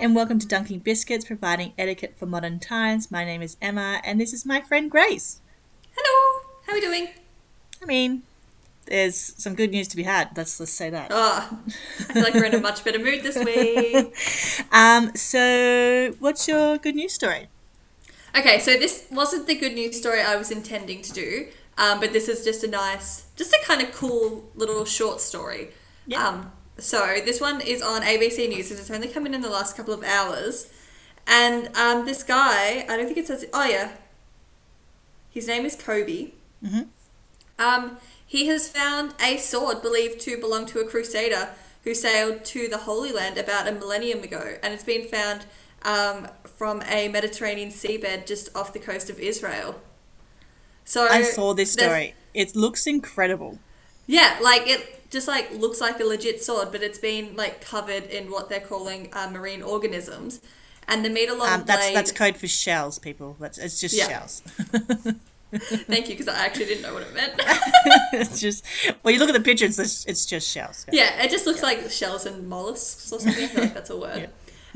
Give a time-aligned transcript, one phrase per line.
[0.00, 3.10] and welcome to Dunking Biscuits, providing etiquette for modern times.
[3.10, 5.40] My name is Emma, and this is my friend Grace.
[5.90, 7.08] Hello, how are we doing?
[7.82, 8.22] I mean,
[8.86, 10.36] there's some good news to be had.
[10.36, 11.08] Let's let's say that.
[11.10, 11.58] Oh,
[11.98, 14.14] I feel like we're in a much better mood this week.
[14.72, 17.48] Um, so what's your good news story?
[18.36, 22.12] Okay, so this wasn't the good news story I was intending to do, um, but
[22.12, 25.70] this is just a nice, just a kind of cool little short story.
[26.06, 26.28] Yeah.
[26.28, 29.50] Um, so this one is on ABC News, and it's only come in in the
[29.50, 30.72] last couple of hours.
[31.26, 33.44] And um, this guy, I don't think it says.
[33.52, 33.92] Oh yeah,
[35.30, 36.32] his name is Kobe.
[36.64, 36.88] Mhm.
[37.58, 41.50] Um, he has found a sword believed to belong to a crusader
[41.84, 45.46] who sailed to the Holy Land about a millennium ago, and it's been found
[45.82, 49.80] um, from a Mediterranean seabed just off the coast of Israel.
[50.84, 52.14] So I saw this story.
[52.34, 53.58] It looks incredible.
[54.06, 58.04] Yeah, like it just like looks like a legit sword, but it's been like covered
[58.04, 60.40] in what they're calling uh, marine organisms,
[60.86, 61.96] and the meter long Um, that's blade.
[61.96, 63.36] that's code for shells, people.
[63.40, 64.08] That's it's just Yeah.
[64.08, 64.42] shells.
[65.50, 67.32] Thank you, because I actually didn't know what it meant.
[68.12, 68.66] it's just
[69.00, 70.84] when you look at the picture, it's just, it's just shells.
[70.92, 73.44] yeah, it just looks like shells and mollusks or something.
[73.44, 74.28] I feel like that's a word.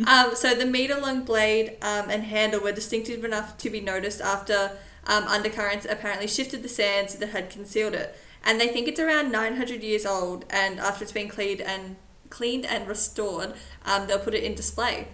[0.07, 4.23] Um, so the meter long blade um, and handle were distinctive enough to be noticed
[4.23, 8.17] after um, undercurrents apparently shifted the sands that had concealed it.
[8.45, 10.45] And they think it's around 900 years old.
[10.51, 11.97] And after it's been cleaned and
[12.31, 15.09] cleaned and restored, um, they'll put it in display.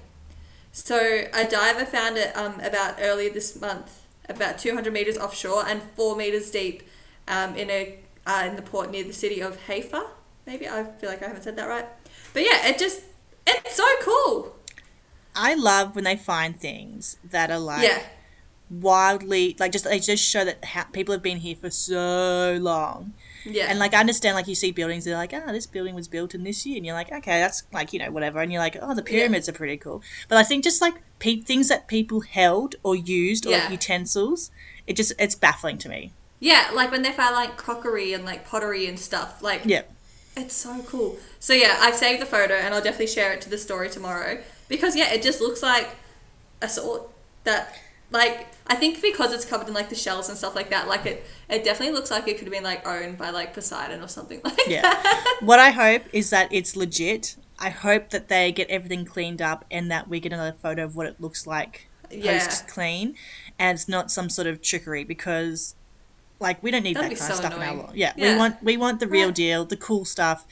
[0.73, 5.83] So a diver found it um, about earlier this month, about 200 meters offshore and
[5.97, 6.83] four meters deep,
[7.27, 10.07] um, in a uh, in the port near the city of Haifa.
[10.47, 11.87] Maybe I feel like I haven't said that right,
[12.33, 13.03] but yeah, it just
[13.47, 14.57] it's so cool.
[15.35, 18.03] I love when they find things that are like yeah,
[18.71, 23.13] wildly like just they just show that ha- people have been here for so long
[23.45, 26.07] yeah, and like i understand like you see buildings they're like oh this building was
[26.07, 28.61] built in this year and you're like okay that's like you know whatever and you're
[28.61, 31.89] like oh the pyramids are pretty cool but i think just like pe- things that
[31.89, 33.71] people held or used or Yeah.
[33.71, 34.51] utensils
[34.87, 36.71] it just it's baffling to me yeah.
[36.73, 39.43] Like when they find like crockery and like pottery and stuff.
[39.43, 39.83] Like yeah
[40.37, 41.17] It's so cool.
[41.41, 44.41] So yeah, I've saved the photo and I'll definitely share it to the story tomorrow
[44.69, 45.89] because yeah, it just looks like
[46.63, 47.03] a sword
[47.43, 47.77] that
[48.11, 51.05] like I think because it's covered in like the shells and stuff like that, like
[51.07, 54.09] it it definitely looks like it could have been like owned by like Poseidon or
[54.09, 54.69] something like that.
[54.69, 54.83] Yeah.
[54.83, 55.39] that.
[55.41, 59.65] what i hope is that it's legit i hope that they get everything cleaned up
[59.71, 62.39] and that we get another photo of what it looks like Yeah.
[62.39, 63.15] post clean
[63.59, 65.75] and it's not some sort of trickery because
[66.41, 67.87] like we don't need That'd that kind of so stuff in our annoying.
[67.87, 67.93] law.
[67.95, 70.47] Yeah, we want we want the real deal, the cool stuff.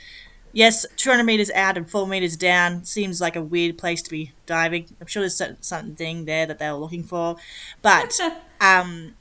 [0.57, 4.33] Yes, 200 meters out and 4 meters down seems like a weird place to be
[4.47, 4.87] diving.
[4.99, 7.37] I'm sure there's something there that they were looking for,
[7.83, 8.19] but
[8.59, 9.13] um,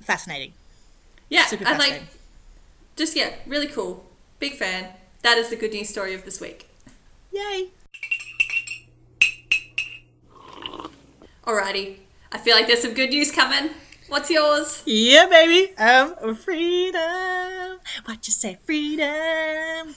[0.00, 0.52] fascinating.
[1.28, 2.08] yeah, Super and like fascinating.
[2.96, 4.04] just yeah, really cool.
[4.40, 4.88] Big fan.
[5.22, 6.68] That is the good news story of this week.
[7.30, 7.68] Yay!
[11.46, 11.98] Alrighty.
[12.32, 13.70] I feel like there's some good news coming.
[14.08, 14.82] What's yours?
[14.86, 15.72] Yeah, baby.
[15.76, 17.78] Um, freedom.
[18.06, 19.94] What you say, freedom?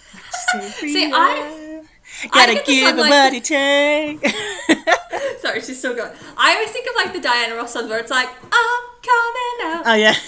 [0.54, 0.94] What you say, freedom?
[0.94, 1.82] See, I-
[2.26, 5.40] I Gotta the give song a like what take.
[5.42, 6.12] Sorry, she's still going.
[6.38, 9.84] I always think of like the Diana Ross song where it's like, I'm coming out.
[9.86, 10.16] oh yeah.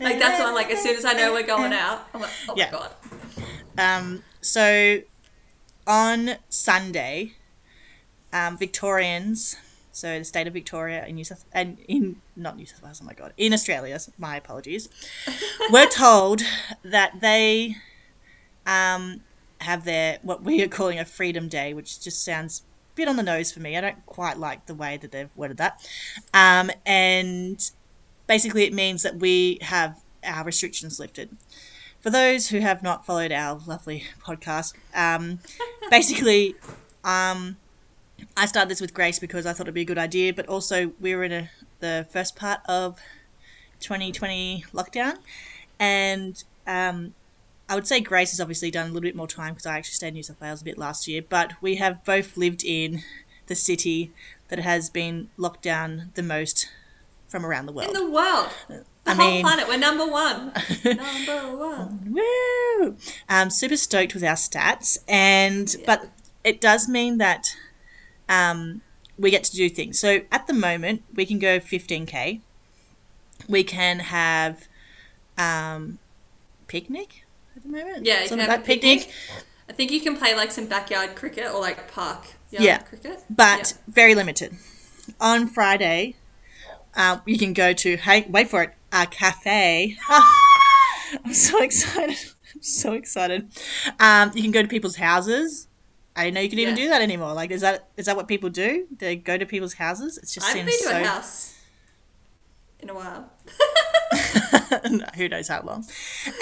[0.00, 0.70] Like that's what I'm like.
[0.70, 2.66] As soon as I know we're going out, I'm like, oh Yeah.
[2.70, 2.90] my god.
[3.78, 5.00] Um, so
[5.86, 7.32] on Sunday,
[8.32, 9.56] um, Victorians,
[9.92, 13.06] so the state of Victoria in New South and in not New South Wales, oh
[13.06, 14.90] my god, in Australia, my apologies,
[15.70, 16.42] were told
[16.82, 17.76] that they
[18.66, 19.22] um,
[19.60, 22.62] have their what we are calling a Freedom Day, which just sounds
[22.92, 23.76] a bit on the nose for me.
[23.76, 25.88] I don't quite like the way that they've worded that,
[26.34, 27.70] um, and
[28.26, 31.30] basically it means that we have our restrictions lifted
[32.06, 35.40] for those who have not followed our lovely podcast, um,
[35.90, 36.54] basically,
[37.02, 37.56] um,
[38.36, 40.92] I started this with Grace because I thought it'd be a good idea, but also
[41.00, 41.50] we were in a,
[41.80, 43.00] the first part of
[43.80, 45.16] 2020 lockdown,
[45.80, 47.12] and um,
[47.68, 49.94] I would say Grace has obviously done a little bit more time because I actually
[49.94, 53.02] stayed in New South Wales a bit last year, but we have both lived in
[53.48, 54.12] the city
[54.48, 56.68] that has been locked down the most
[57.28, 57.88] from around the world.
[57.88, 60.52] In the world, the I whole mean- planet, we're number one.
[60.84, 62.14] number one.
[62.14, 62.96] Woo!
[63.28, 66.08] Um, super stoked with our stats, and but
[66.44, 67.56] it does mean that
[68.28, 68.80] um,
[69.18, 69.98] we get to do things.
[69.98, 72.40] So at the moment, we can go 15k.
[73.48, 74.68] We can have
[75.36, 75.98] um,
[76.68, 77.24] picnic
[77.56, 78.04] at the moment.
[78.06, 79.10] Yeah, you can have a like picnic,
[79.68, 82.78] I think you can play like some backyard cricket or like park yard Yeah.
[82.78, 83.24] cricket.
[83.30, 84.56] but very limited.
[85.20, 86.16] On Friday,
[86.94, 89.96] uh, you can go to hey, wait for it, a cafe.
[91.24, 92.16] I'm so excited.
[92.54, 93.48] I'm so excited.
[94.00, 95.68] Um, you can go to people's houses
[96.18, 96.84] I didn't know you could even Yeah.
[96.84, 97.34] do that anymore.
[97.34, 98.86] Like, is that is that what people do?
[98.96, 100.16] They go to people's houses?
[100.16, 101.02] It just I haven't seems been to so.
[101.02, 101.54] a house
[102.80, 103.30] in a while.
[105.16, 105.84] Who knows how long?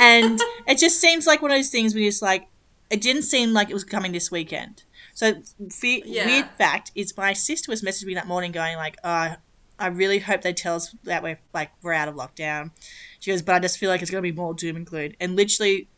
[0.00, 2.48] And it just seems like one of those things where you're just like,
[2.90, 4.82] it didn't seem like it was coming this weekend.
[5.14, 5.34] So
[5.70, 6.26] fe- Yeah.
[6.26, 9.34] weird fact is my sister was messaging me that morning going like, oh,
[9.78, 12.70] I really hope they tell us that we're like we're out of lockdown.
[13.18, 15.12] She goes, but I just feel like it's going to be more doom and gloom.
[15.20, 15.88] And literally,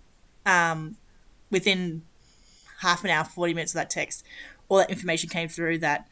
[0.46, 0.96] um,
[1.50, 2.02] within
[2.80, 4.24] half an hour, forty minutes of that text,
[4.68, 6.08] all that information came through that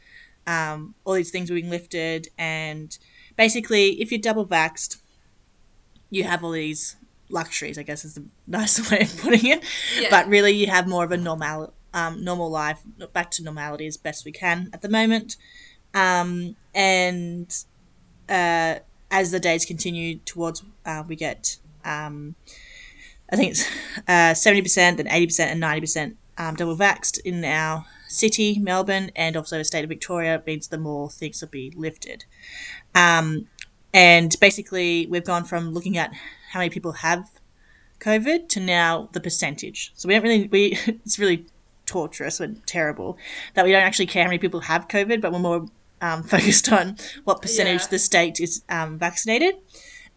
[0.47, 2.99] um, all these things were being lifted, and
[3.37, 4.99] basically, if you're double vaxxed,
[6.15, 6.97] you have all these
[7.29, 7.79] luxuries.
[7.79, 9.65] I guess is the nicer way of putting it.
[9.99, 10.09] Yeah.
[10.11, 12.81] But really, you have more of a normal, um, normal life,
[13.13, 15.37] back to normality as best we can at the moment.
[15.93, 17.55] Um, and
[18.29, 18.77] uh,
[19.11, 22.35] as the days continue towards, uh, we get, um,
[23.31, 23.69] I think it's
[24.09, 28.59] uh, seventy percent, then eighty percent, and ninety percent um, double vaxxed in our city,
[28.59, 30.43] Melbourne, and also the state of Victoria.
[30.47, 32.25] Means the more things will be lifted.
[32.95, 33.49] Um,
[33.95, 36.13] and basically, we've gone from looking at
[36.51, 37.31] how many people have
[38.01, 39.93] COVID to now the percentage.
[39.95, 41.47] So we don't really we it's really
[41.87, 43.17] torturous and terrible
[43.55, 45.67] that we don't actually care how many people have COVID, but we're more
[46.01, 47.89] um, focused on what percentage Yeah.
[47.89, 49.55] the state is um, vaccinated.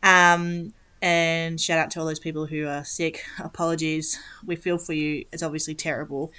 [0.03, 3.23] Um, and shout out to all those people who are sick.
[3.39, 4.19] Apologies.
[4.45, 5.25] We feel for you.
[5.31, 6.31] It's obviously terrible.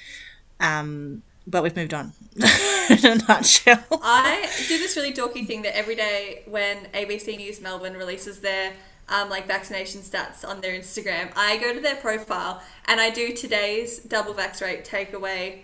[0.58, 3.84] Um, but we've moved on in a nutshell.
[3.90, 8.72] I do this really dorky thing that every day when ABC News Melbourne releases their
[9.08, 13.34] um, like vaccination stats on their Instagram, I go to their profile and I do
[13.34, 15.60] today's double vax rate takeaway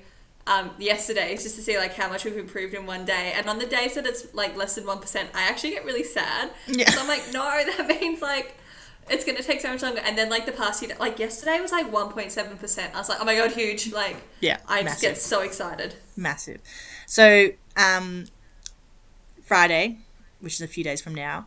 [0.46, 3.32] um, yesterday's just to see like how much we've improved in one day.
[3.34, 6.04] And on the days that it's like less than one percent, I actually get really
[6.04, 6.50] sad.
[6.66, 6.90] Yeah.
[6.90, 7.40] So I'm like, no,
[7.76, 8.54] that means like
[9.08, 10.00] it's gonna take so much longer.
[10.04, 12.94] And then like the past few, like yesterday was like one point seven percent.
[12.94, 13.92] I was like, oh my god, huge!
[13.92, 15.94] Like Yeah, I just get so excited.
[16.16, 16.60] massive.
[17.06, 18.26] So um,
[19.42, 19.98] Friday,
[20.40, 21.46] which is a few days from now,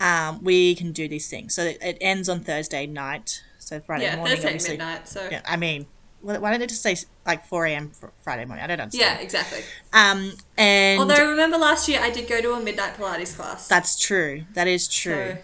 [0.00, 1.54] um, we can do these things.
[1.54, 3.42] So it, it ends on Thursday night.
[3.58, 4.70] So Friday yeah, morning, Thursday obviously.
[4.76, 5.08] midnight.
[5.08, 5.86] So Yeah, I mean,
[6.22, 7.92] why why don't they just say like four a.m.
[8.22, 8.64] Friday morning?
[8.64, 9.18] I don't understand.
[9.18, 9.60] yeah, exactly.
[9.92, 13.68] Um, and Although I remember last year I did go to a midnight Pilates class.
[13.68, 14.44] that's true.
[14.54, 15.32] That is true.
[15.34, 15.38] So,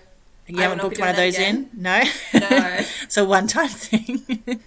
[0.49, 1.71] you I haven't booked one of those that in?
[1.75, 2.03] No.
[2.35, 2.81] No.
[3.09, 4.23] so one time thing.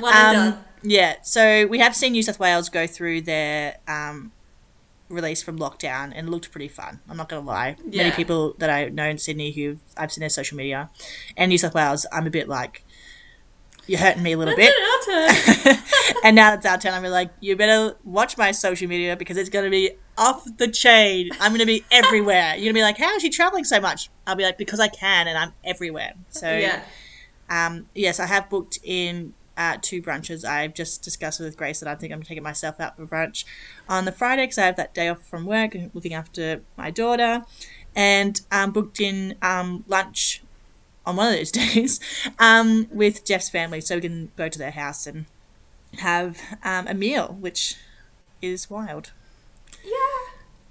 [0.00, 0.64] one and Um, done.
[0.82, 4.32] Yeah, so we have seen New South Wales go through their um,
[5.08, 6.98] release from lockdown and it looked pretty fun.
[7.08, 7.76] I'm not going to lie.
[7.84, 10.90] Many people that I know in Sydney who I've seen their social media
[11.36, 12.84] and New South Wales, I'm a bit like,
[13.86, 14.72] you're hurting me a little bit.
[14.72, 15.82] it, our turn.
[16.24, 19.50] and now it's our turn, I'm like, you better watch my social media because it's
[19.50, 21.30] going to be off the chain.
[21.40, 22.54] I'm going to be everywhere.
[22.54, 24.10] You're going to be like, how is she traveling so much?
[24.26, 26.12] I'll be like, because I can and I'm everywhere.
[26.30, 26.82] So yeah.
[27.50, 30.44] um, yes, I have booked in uh, two brunches.
[30.44, 33.44] I've just discussed with Grace that I think I'm taking myself out for brunch
[33.88, 36.90] on the Friday because I have that day off from work and looking after my
[36.90, 37.44] daughter,
[37.94, 40.42] and um, booked in um, lunch
[41.06, 42.00] on one of those days
[42.38, 45.26] um, with Jeff's family, so we can go to their house and
[45.98, 47.76] have um, a meal, which
[48.40, 49.10] is wild.
[49.84, 49.92] Yeah.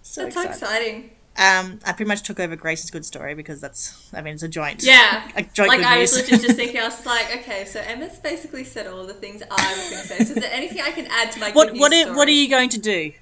[0.01, 0.50] So That's excited.
[0.51, 1.10] exciting.
[1.38, 4.50] Um, I pretty much took over Grace's good story because that's, I mean, it's a
[4.50, 4.83] joint.
[4.83, 5.30] Yeah.
[5.36, 6.23] A joint Like good I was news.
[6.23, 9.73] literally just thinking, I was like, okay, so Emma's basically said all the things I
[9.73, 10.18] was going to say.
[10.26, 12.31] So is there anything I can add to my what good what are, what are
[12.31, 13.14] you going to do?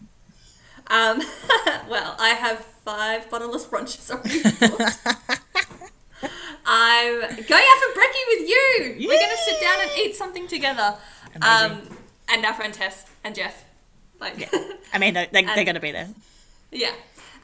[0.87, 1.19] Um,
[1.87, 5.39] well, I have five bottomless brunches already booked.
[6.71, 8.95] I'm going out for brekkie with you.
[9.07, 10.95] We're going to sit down and eat something together.
[11.41, 11.97] Um, Amazing.
[12.29, 13.65] and our friend Tess and Jeff.
[14.19, 14.53] Like,
[14.93, 16.09] I mean, they, they, they're going to be there.
[16.71, 16.91] yeah.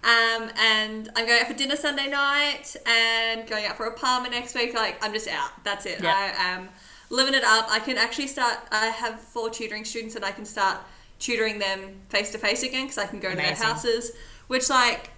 [0.03, 4.29] Um, and I'm going out for dinner Sunday night and going out for a parma
[4.29, 4.75] next week.
[4.75, 5.49] Like, I'm just out.
[5.63, 6.03] That's it.
[6.03, 6.13] Yeah.
[6.13, 6.69] I am
[7.09, 7.65] living it up.
[7.71, 10.77] I can actually start, I have four tutoring students and I can start
[11.17, 14.11] tutoring them face to face again because I can go to their houses,
[14.45, 15.09] which, like,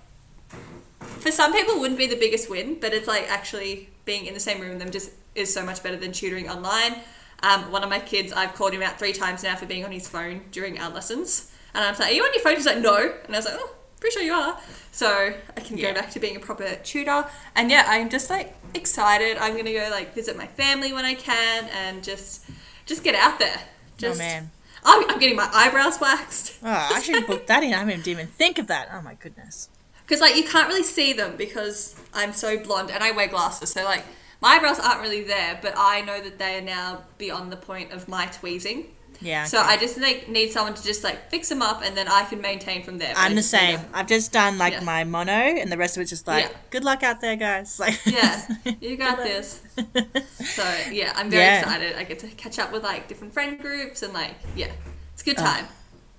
[1.00, 4.40] for some people wouldn't be the biggest win, but it's like actually being in the
[4.40, 6.96] same room with them just is so much better than tutoring online.
[7.44, 9.92] Um, one of my kids, I've called him out three times now for being on
[9.92, 11.52] his phone during our lessons.
[11.76, 12.56] And I'm like, Are you on your phone?
[12.56, 12.96] He's like, No.
[13.26, 14.58] And I was like, Oh, pretty sure you are.
[14.92, 15.90] So I can Yeah.
[15.94, 17.28] go back to being a proper tutor.
[17.56, 19.38] And yeah, I'm just like excited.
[19.38, 22.46] I'm gonna go like visit my family when I can and just
[22.88, 23.60] just get out there.
[24.00, 24.50] Just, oh man.
[24.84, 26.58] I'm, I'm getting my eyebrows waxed.
[26.64, 27.74] Oh, I should have booked that in.
[27.74, 28.90] I didn't even think of that.
[28.94, 29.70] Oh my goodness.
[30.08, 33.72] Because like you can't really see them because I'm so blonde and I wear glasses,
[33.72, 34.04] so like
[34.42, 37.92] my eyebrows aren't really there, but I know that they are now beyond the point
[37.92, 38.86] of my tweezing.
[39.20, 39.46] Yeah.
[39.46, 39.70] So okay.
[39.70, 42.40] I just like need someone to just like fix them up, and then I can
[42.40, 43.14] maintain from there.
[43.18, 43.80] I'm the same.
[43.92, 44.82] I've just done like Yeah.
[44.82, 46.52] my mono, and the rest of it's just like, Yeah.
[46.70, 47.80] good luck out there, guys.
[47.84, 48.48] Like, Yeah,
[48.80, 49.62] you got this.
[50.40, 51.60] So yeah, I'm very Yeah.
[51.60, 51.96] excited.
[51.98, 54.72] I get to catch up with like different friend groups and like yeah,
[55.14, 55.44] it's a good Oh.
[55.44, 55.66] time.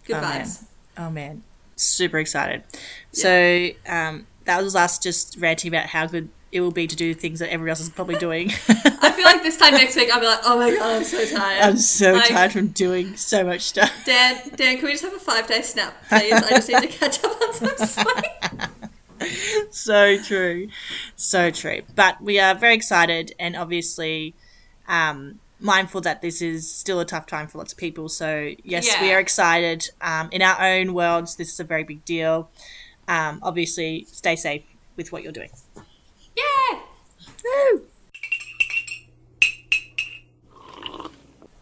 [0.05, 0.45] Good Oh, man.
[0.45, 0.65] vibes.
[0.99, 1.43] Oh man,
[1.79, 2.63] super excited.
[3.13, 7.13] So um, that was us just ranting about how good it will be to do
[7.13, 8.51] things that everyone else is probably doing.
[8.69, 11.25] I feel like this time next week I'll be like, oh my god, I'm so
[11.27, 11.63] tired.
[11.63, 13.93] I'm so Like, tired from doing so much stuff.
[14.07, 16.33] Dan, Dan, can we just have a five day snap, please?
[16.33, 19.71] I just need to catch up on some sleep.
[19.71, 20.69] so true,
[21.17, 21.83] so true.
[21.95, 24.35] But we are very excited, and obviously.
[24.87, 28.89] Um, mindful that this is still a tough time for lots of people so yes
[29.01, 32.49] we are excited um, in our own worlds this is a very big deal
[33.09, 34.63] um, obviously stay safe
[34.97, 35.51] with what you're doing
[36.37, 36.79] Yeah.
[37.45, 37.83] Woo!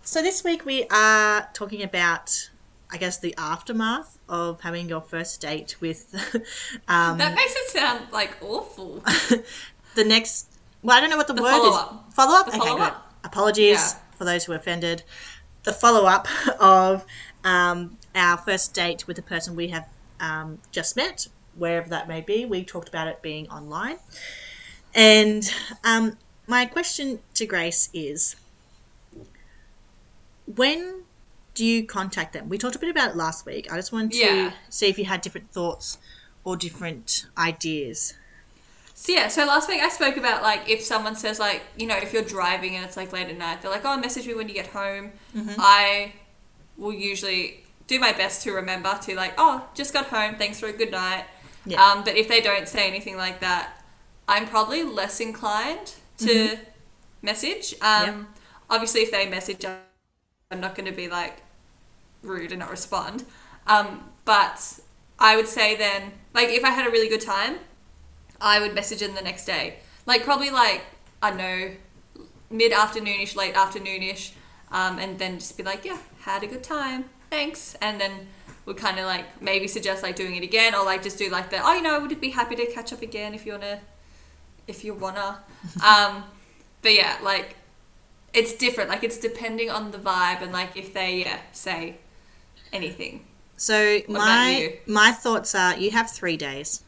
[0.03, 2.51] So this week we are talking about,
[2.91, 6.15] I guess, the aftermath of having your first date with
[6.89, 9.03] um, That makes it sound like awful.
[9.95, 10.47] the next.
[10.83, 12.05] Well, I don't know what the, The word follow-up.
[12.09, 12.15] is.
[12.15, 12.47] Follow up.
[12.47, 12.69] The Okay, good.
[12.69, 13.06] follow-up.
[13.27, 13.99] Apologies Yeah.
[14.17, 15.03] for those who were offended.
[15.65, 16.29] The follow up
[16.61, 17.05] of
[17.45, 19.87] um, our first date with the person we have
[20.21, 22.45] um, just met, wherever that may be.
[22.45, 23.99] We talked about it being online,
[24.95, 25.43] and
[25.85, 26.17] um,
[26.47, 28.37] my question to Grace is
[30.47, 31.03] when
[31.55, 32.49] do you contact them?
[32.49, 33.73] We talked a bit about it last week.
[33.73, 34.53] I just wanted to Yeah.
[34.69, 35.99] see if you had different thoughts
[36.45, 38.15] or different ideas.
[38.99, 41.99] So yeah, so last week I spoke about like if someone says like you know
[41.99, 44.49] if you're driving and it's like late at night, they're like oh message me when
[44.49, 45.13] you get home.
[45.59, 46.15] I
[46.79, 50.67] will usually do my best to remember to like oh just got home, thanks for
[50.67, 51.27] a good night.
[51.67, 51.85] Yeah.
[51.85, 53.85] Um, but if they don't say anything like that,
[54.27, 56.59] I'm probably less inclined to
[57.23, 57.75] message.
[57.83, 58.29] Um,
[58.69, 61.43] Obviously, if they message, I'm not going to be like
[62.23, 63.25] rude and not respond.
[63.67, 64.81] Um, but
[65.19, 67.59] I would say then, like if I had a really good time,
[68.41, 69.79] I would message them the next day.
[70.05, 70.83] Like probably like
[71.23, 71.71] I don't know,
[72.51, 74.33] mid afternoonish, late afternoonish,
[74.71, 78.29] um, and then just be like, yeah, had a good time, thanks, and then
[78.67, 81.51] would kind of like maybe suggest like doing it again, or like just do like
[81.51, 83.81] the oh you know I would be happy to catch up again if you wanna,
[84.67, 85.41] if you wanna,
[85.85, 86.25] um,
[86.83, 87.57] but yeah like.
[88.35, 91.97] It's different, like it's depending on the vibe and like if they yeah say
[92.71, 93.25] anything.
[93.57, 96.83] So about my my thoughts are you have three days.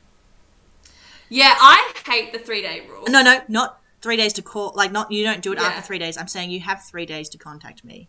[1.28, 3.04] Yeah, I hate the three day rule.
[3.08, 4.73] No, no, not three days to call.
[4.75, 5.66] Like not you don't do it Yeah.
[5.66, 6.16] after three days.
[6.16, 8.08] I'm saying you have three days to contact me.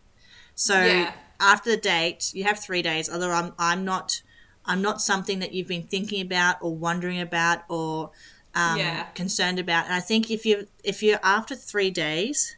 [0.56, 1.14] So Yeah.
[1.40, 3.10] after the date, you have three days.
[3.10, 4.22] Other I'm I'm not
[4.66, 8.12] I'm not something that you've been thinking about or wondering about or
[8.56, 9.04] um, Yeah.
[9.16, 9.86] concerned about.
[9.86, 12.56] And I think if you if you're after three days,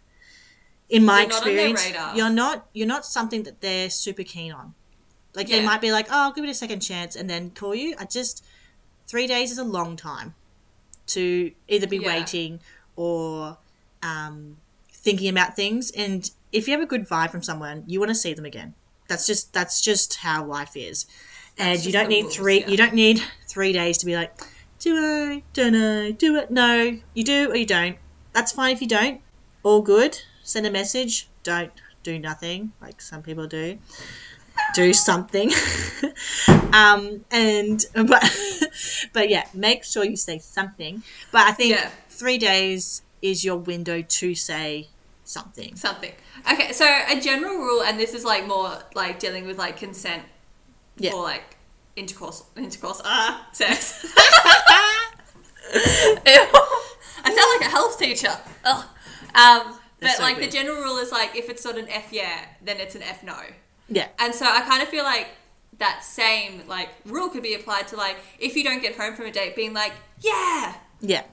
[0.89, 4.23] in my You're not on their experience, you're not you're not something that they're super
[4.23, 4.73] keen on.
[5.33, 7.73] Like they might be like, oh, I'll give it a second chance and then call
[7.73, 7.95] you.
[7.97, 8.43] I just
[9.07, 10.35] three days is a long time
[11.07, 12.07] to either be Yeah.
[12.07, 12.59] waiting
[12.95, 13.57] or
[14.03, 14.57] um,
[14.91, 15.91] thinking about things.
[15.91, 18.73] And if you have a good vibe from someone, you want to see them again.
[19.07, 21.05] That's just that's just how life is.
[21.57, 22.59] And you don't need rules, three.
[22.61, 22.67] yeah.
[22.67, 24.33] You don't need three days to be like,
[24.79, 25.43] do I?
[25.53, 26.11] Don't I?
[26.11, 26.49] Do it?
[26.49, 26.97] No.
[27.13, 27.97] You do or you don't.
[28.33, 29.19] That's fine if you don't.
[29.63, 30.17] All good.
[30.43, 31.27] Send a message.
[31.43, 31.71] Don't
[32.03, 33.77] do nothing like some people do.
[34.73, 35.51] Do something.
[36.73, 38.23] um, and but
[39.13, 41.03] but yeah, make sure you say something.
[41.31, 41.89] But I think Yeah.
[42.09, 44.87] three days is your window to say
[45.25, 45.75] something.
[45.75, 46.13] Something.
[46.51, 50.23] Okay, so a general rule, and this is like more like dealing with like consent
[50.97, 51.11] Yeah.
[51.11, 51.57] for like
[51.95, 54.05] intercourse, intercourse, ah, sex.
[55.73, 58.35] I sound like a health teacher.
[58.65, 58.85] Ugh.
[59.35, 60.47] Um, but so like good.
[60.47, 63.23] the general rule is like if it's not an F yeah, then it's an F
[63.23, 63.35] no.
[63.91, 64.07] Yeah.
[64.19, 65.27] And so I kind of feel like
[65.77, 69.25] that same like rule could be applied to like if you don't get home from
[69.25, 71.23] a date being like yeah, Yeah.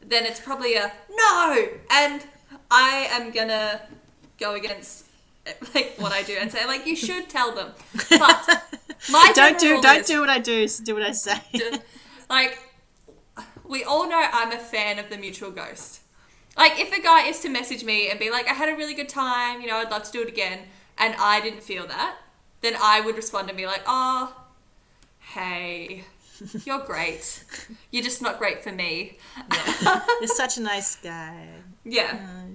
[0.00, 1.66] then it's probably a no.
[1.90, 2.24] And
[2.70, 3.82] I am gonna
[4.38, 5.04] go against
[5.74, 7.70] like what I do and say like you should tell them.
[8.10, 8.64] But
[9.10, 10.66] my don't do don't is- do what I do.
[10.68, 11.38] Do what I say.
[12.30, 12.58] like
[13.64, 16.00] we all know I'm a fan of the mutual ghost.
[16.56, 18.94] Like if a guy is to message me and be like, I had a really
[18.94, 20.60] good time, you know, I'd love to do it again,
[20.98, 22.16] and I didn't feel that,
[22.60, 24.34] then I would respond and be like, oh,
[25.20, 26.04] hey,
[26.64, 27.44] you're great.
[27.90, 29.18] You're just not great for me.
[30.20, 31.48] You're such a nice guy.
[31.84, 32.18] Yeah.
[32.20, 32.46] Uh,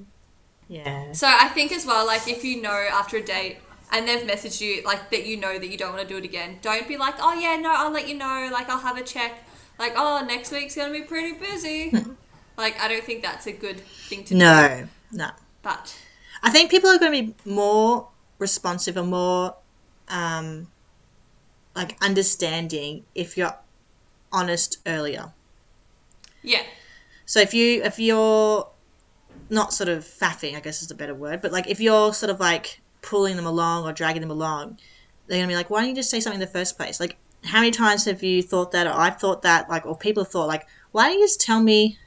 [0.67, 1.11] yeah.
[1.11, 3.57] So I think as well, like if you know after a date
[3.91, 6.23] and they've messaged you like that you know that you don't want to do it
[6.23, 8.49] again, don't be like, oh yeah, no, I'll let you know.
[8.51, 9.45] Like I'll have a check.
[9.77, 11.91] Like oh, next week's gonna be pretty busy.
[12.57, 14.39] like I don't think that's a good thing to do.
[14.39, 14.87] No.
[15.11, 15.31] No.
[15.61, 15.99] But
[16.43, 18.07] I think people are going to be more
[18.41, 19.55] responsive and more
[20.09, 20.67] um,
[21.75, 23.55] like understanding if you're
[24.31, 25.31] honest earlier.
[26.41, 26.63] yeah,
[27.25, 28.67] So if you if you're
[29.49, 32.29] not sort of faffing, I guess is a better word, but like if you're sort
[32.29, 34.79] of like pulling them along or dragging them along,
[35.27, 36.99] they're gonna be like, why don't you just say something in the first place?
[36.99, 40.23] Like, how many times have you thought that, or I've thought that, like, or people
[40.23, 41.97] have thought, like, why don't you just tell me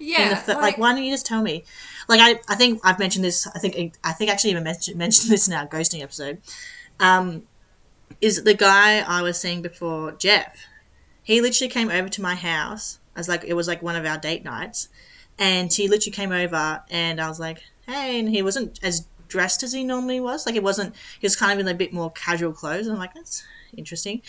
[0.00, 0.42] Yeah.
[0.48, 1.64] like, like, why don't you just tell me?
[2.08, 3.46] Like I, I think I've mentioned this.
[3.46, 6.38] I think I think actually even mentioned, mentioned this in our ghosting episode.
[6.98, 7.42] Um,
[8.20, 10.56] is the guy I was seeing before Jeff?
[11.22, 12.98] He literally came over to my house.
[13.14, 14.88] as like it was like one of our date nights,
[15.38, 19.62] and he literally came over, and I was like, hey, and he wasn't as dressed
[19.62, 20.46] as he normally was.
[20.46, 20.94] Like it wasn't.
[21.20, 22.86] He was kind of in a bit more casual clothes.
[22.86, 23.44] And I'm like, that's
[23.76, 24.22] interesting.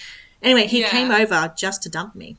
[0.44, 0.90] Anyway, he Yeah.
[0.90, 2.38] came over just to dump me.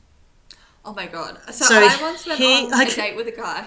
[0.85, 1.37] Oh my god.
[1.53, 3.65] So, So I once went he- on a date with a guy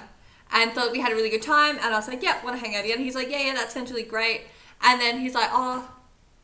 [0.53, 2.77] and thought we had a really good time and I was like, Yeah, wanna hang
[2.77, 2.99] out again?
[2.99, 4.43] He's like, Yeah, yeah, that sounds really great.
[4.83, 5.89] And then he's like, Oh,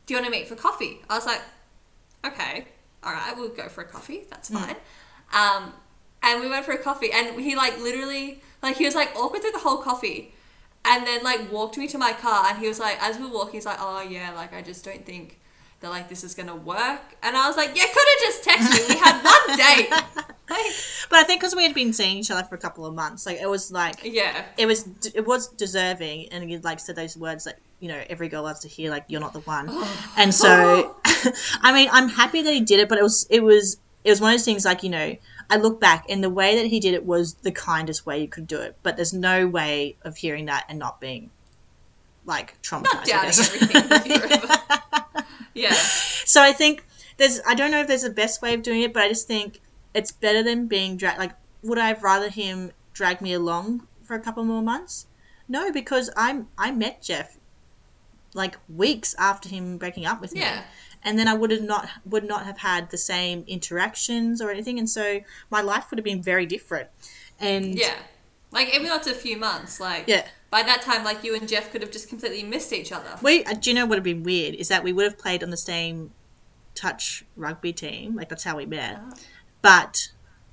[0.05, 0.99] do you wanna meet for coffee?
[1.09, 1.41] I was like,
[2.25, 2.65] Okay,
[3.05, 4.55] alright, we'll go for a coffee, that's Hmm.
[4.57, 4.75] fine.
[5.33, 5.73] Um
[6.21, 9.41] and we went for a coffee and he like literally like he was like awkward
[9.41, 10.33] through the whole coffee
[10.85, 13.31] and then like walked me to my car and he was like as we were
[13.33, 15.39] walking he's like, Oh yeah, like I just don't think
[15.83, 18.87] that like this is gonna work and I was like, Yeah, could have just texted
[18.89, 18.95] me.
[18.95, 19.91] We had one date.
[20.49, 20.71] Like
[21.09, 23.25] But I think because we had been seeing each other for a couple of months,
[23.25, 24.45] like it was like Yeah.
[24.57, 28.29] it was it was deserving, and he like said those words that you know every
[28.29, 30.13] girl loves to hear, like "you're not the one." Oh.
[30.17, 30.95] and so,
[31.61, 34.21] I mean, I'm happy that he did it, but it was it was it was
[34.21, 35.15] one of those things like you know
[35.49, 38.27] I look back and the way that he did it was the kindest way you
[38.29, 41.29] could do it, but there's no way of hearing that and not being
[42.25, 42.83] like traumatized.
[42.83, 44.99] Not doubting everything you.
[45.53, 45.75] Yeah.
[46.25, 46.85] So I think
[47.17, 49.27] there's I don't know if there's a best way of doing it, but I just
[49.27, 49.59] think
[49.93, 51.19] it's better than being dragged.
[51.19, 55.07] Like, would I have rather him drag me along for a couple more months?
[55.49, 57.37] No, because I'm I met Jeff
[58.33, 60.39] like weeks after him breaking up with me.
[61.03, 64.79] And then I would have not would not have had the same interactions or anything,
[64.79, 65.19] and so
[65.49, 66.89] my life would have been very different.
[67.39, 67.95] And Yeah.
[68.53, 70.27] Like even though it's a few months, like Yeah.
[70.51, 73.17] by that time, like you and Jeff could have just completely missed each other.
[73.21, 75.17] We uh, do you know what would have been weird is that we would have
[75.17, 76.11] played on the same
[76.75, 78.97] touch rugby team, like that's how we met.
[78.99, 79.13] Ah.
[79.61, 80.09] But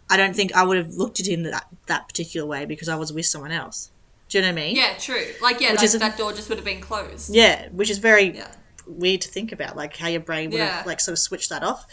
[0.08, 2.96] I don't think I would have looked at him that that particular way because I
[2.96, 3.90] was with someone else.
[4.28, 4.76] Do you know what I mean?
[4.76, 5.26] Yeah, true.
[5.42, 7.34] Like yeah, Which like, is that door just would have been closed.
[7.34, 8.50] Yeah, which is very Yeah.
[8.86, 10.76] weird to think about, like how your brain would Yeah.
[10.78, 11.86] have like sort of switched that off.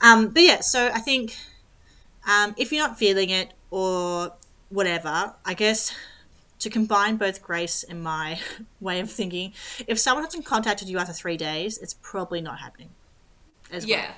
[0.00, 1.36] Um, but yeah, so I think
[2.26, 4.32] um, if you're not feeling it or
[4.70, 5.94] whatever, I guess
[6.60, 8.40] to combine both Grace and my
[8.80, 9.52] way of thinking,
[9.86, 12.90] if someone hasn't contacted you after three days, it's probably not happening.
[13.70, 13.98] As well.
[13.98, 14.10] Yeah.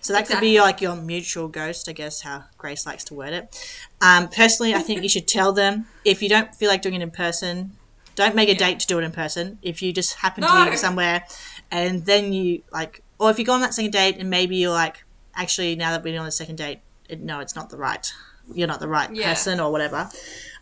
[0.00, 0.48] So that Exactly.
[0.48, 3.84] could be like your mutual ghost, I guess, how Grace likes to word it.
[4.00, 7.02] Um, personally, I think you should tell them if you don't feel like doing it
[7.02, 7.72] in person,
[8.16, 9.58] don't make a date to do it in person.
[9.62, 11.24] If you just happen to be somewhere
[11.70, 14.72] and then you like, or if you go on that second date and maybe you're
[14.72, 15.04] like,
[15.36, 18.12] actually, now that we're on the second date, it, no, it's not the right,
[18.54, 19.30] you're not the right Yeah.
[19.32, 20.08] person or whatever.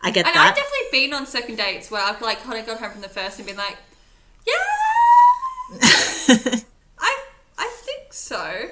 [0.01, 0.49] I get And that.
[0.49, 3.09] I've definitely been on second dates where I've like kind of got home from the
[3.09, 3.77] first and been like,
[4.47, 4.53] yeah,
[6.99, 7.23] I
[7.57, 8.69] I think so,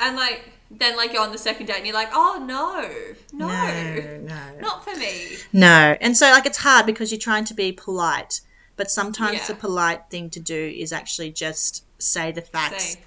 [0.00, 2.88] and like then like you're on the second date and you're like, oh no,
[3.32, 4.60] no, no, no.
[4.60, 5.36] not for me.
[5.52, 5.96] No.
[6.00, 8.40] And so, like, it's hard because you're trying to be polite,
[8.76, 9.46] but sometimes Yeah.
[9.46, 13.00] the polite thing to do is actually just say the facts, Say.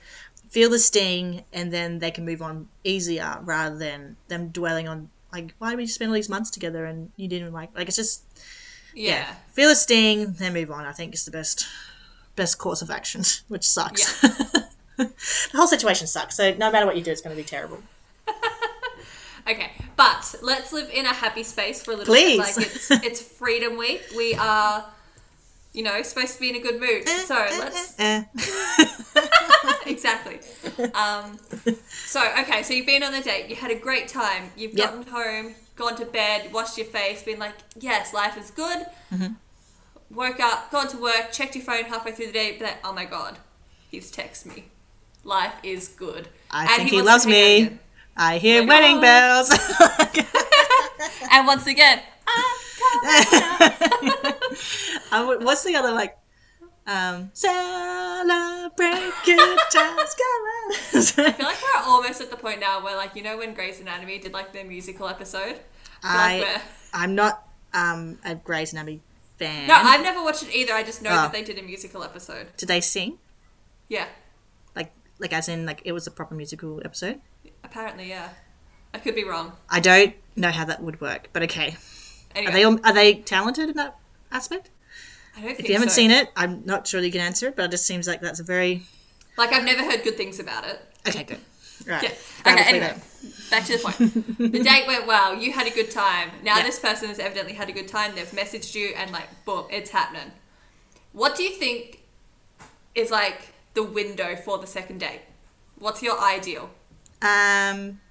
[0.50, 5.10] feel the sting, and then they can move on easier rather than them dwelling on,
[5.32, 7.98] like, why did we spend all these months together and you didn't like, like, it's
[7.98, 8.24] just,
[8.94, 9.12] yeah.
[9.12, 9.34] Yeah.
[9.52, 11.68] Feel a sting, then move on, I think is the best,
[12.36, 14.22] best course of action, which sucks.
[14.98, 15.12] the
[15.54, 16.36] whole situation sucks.
[16.36, 17.80] So, no matter what you do, it's going to be terrible.
[19.50, 22.38] Okay, but let's live in a happy space for a little Please.
[22.38, 22.58] bit.
[22.58, 24.04] Like it's it's Freedom Week.
[24.16, 24.86] We are,
[25.74, 27.08] you know, supposed to be in a good mood.
[27.08, 28.24] So let's Eh.
[29.86, 30.40] exactly.
[30.94, 31.38] Um,
[32.06, 33.50] so okay, so you've been on the date.
[33.50, 34.52] You had a great time.
[34.58, 34.88] You've Yep.
[34.90, 38.86] gotten home, gone to bed, washed your face, been like, yes, life is good.
[39.14, 39.34] Mm-hmm.
[40.16, 43.06] Woke up, gone to work, checked your phone halfway through the day, but oh my
[43.06, 43.38] god,
[43.92, 44.66] he's texted me.
[45.24, 46.30] Life is good.
[46.50, 47.62] I And think he, wants loves to hang out me.
[47.68, 47.80] again.
[48.18, 49.50] I hear wedding bells.
[51.32, 52.00] And once again,
[55.12, 56.18] What's the other like?
[56.88, 59.38] Um, celebrate good
[59.72, 60.74] times, come on.
[60.74, 63.80] I feel like we're almost at the point now where, like, you know, when Grey's
[63.80, 65.60] Anatomy did like their musical episode.
[66.04, 66.62] I like I we're-
[66.94, 69.02] I'm not um a Grey's Anatomy
[69.38, 69.68] fan.
[69.68, 70.74] no, I've never watched it either.
[70.74, 71.16] I just know Oh.
[71.16, 72.48] that they did a musical episode.
[72.58, 73.20] Did they sing
[73.88, 74.08] Yeah,
[74.76, 77.22] like like as in like it was a proper musical episode?
[77.64, 78.30] apparently, yeah.
[78.96, 79.52] I could be wrong.
[79.70, 81.78] I don't know how that would work, but okay.
[82.34, 83.96] Anyway, Are they all, are they talented in that
[84.32, 84.70] aspect?
[85.36, 85.96] I don't think If you haven't so.
[85.96, 88.40] seen it, I'm not sure you can answer it, but it just seems like that's
[88.40, 88.84] a very
[89.38, 90.80] Like, I've never heard good things about it.
[91.08, 91.24] okay.
[91.24, 91.40] Good.
[91.88, 92.04] Right.
[92.04, 92.52] Yeah.
[92.54, 92.96] Okay, anyway,
[93.50, 94.38] back to the point.
[94.52, 95.34] the date went well.
[95.34, 96.30] You had a good time.
[96.44, 96.64] Now Yeah.
[96.64, 98.16] this person has evidently had a good time.
[98.16, 100.32] They've messaged you, and like, boom, it's happening.
[101.14, 102.02] What do you think
[102.96, 105.22] is like the window for the second date?
[105.78, 106.70] What's your ideal?
[107.22, 108.02] Um,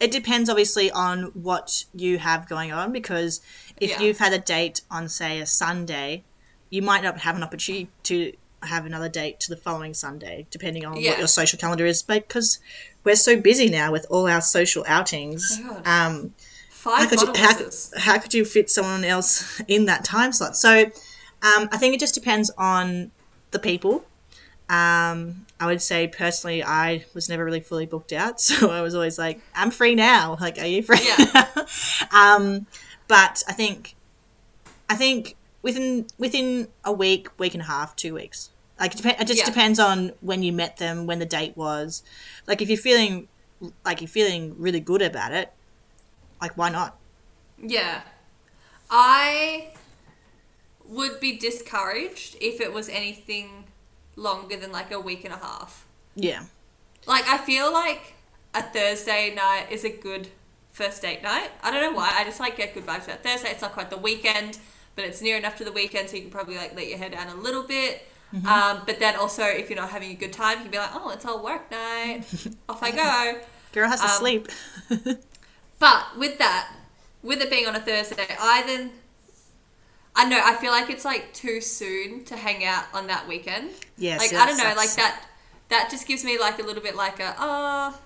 [0.00, 3.40] it depends obviously on what you have going on because
[3.78, 4.00] if Yeah.
[4.00, 6.24] you've had a date on say a Sunday,
[6.70, 8.32] you might not have an opportunity to
[8.62, 11.10] have another date to the following Sunday, depending on Yeah.
[11.10, 12.02] what your social calendar is.
[12.02, 12.58] Because
[13.04, 15.60] we're so busy now with all our social outings.
[15.62, 16.34] Oh um,
[16.84, 17.58] how could, you, how,
[17.98, 20.56] how could you fit someone else in that time slot?
[20.56, 20.84] So
[21.42, 23.10] um, I think it just depends on
[23.50, 24.04] the people.
[24.70, 28.94] Um, I would say personally, I was never really fully booked out, so I was
[28.94, 31.00] always like, "I'm free now." Like, are you free?
[31.02, 31.46] Yeah.
[32.12, 32.66] um,
[33.08, 33.96] but I think,
[34.88, 38.50] I think within within a week, week and a half, two weeks.
[38.78, 39.44] Like, it, dep- it just Yeah.
[39.44, 42.02] depends on when you met them, when the date was.
[42.46, 43.28] Like, if you're feeling
[43.84, 45.52] like you're feeling really good about it,
[46.40, 46.96] like why not?
[47.58, 48.02] Yeah.
[48.88, 49.72] I
[50.86, 53.64] would be discouraged if it was anything
[54.20, 55.86] longer than like a week and a half.
[56.14, 56.42] Yeah.
[57.06, 58.14] Like, I feel like
[58.54, 60.28] a Thursday night is a good
[60.72, 61.50] first date night.
[61.62, 62.10] I don't know why.
[62.14, 63.50] I just like get good vibes about Thursday.
[63.50, 64.58] It's not quite the weekend,
[64.94, 67.10] but it's near enough to the weekend, so you can probably like let your hair
[67.10, 68.06] down a little bit.
[68.46, 70.94] Um, but then also, if you're not having a good time, you can be like,
[70.94, 72.22] oh, it's all work night.
[72.68, 73.40] Off I go.
[73.72, 74.48] Girl has to Um, sleep.
[75.80, 76.70] But with that,
[77.22, 78.92] with it being on a Thursday, I then
[80.16, 83.70] I know I feel like it's like too soon to hang out on that weekend.
[83.96, 85.26] Yes, like yeah, I don't know, like that.
[85.68, 87.98] That just gives me like a little bit like a oh.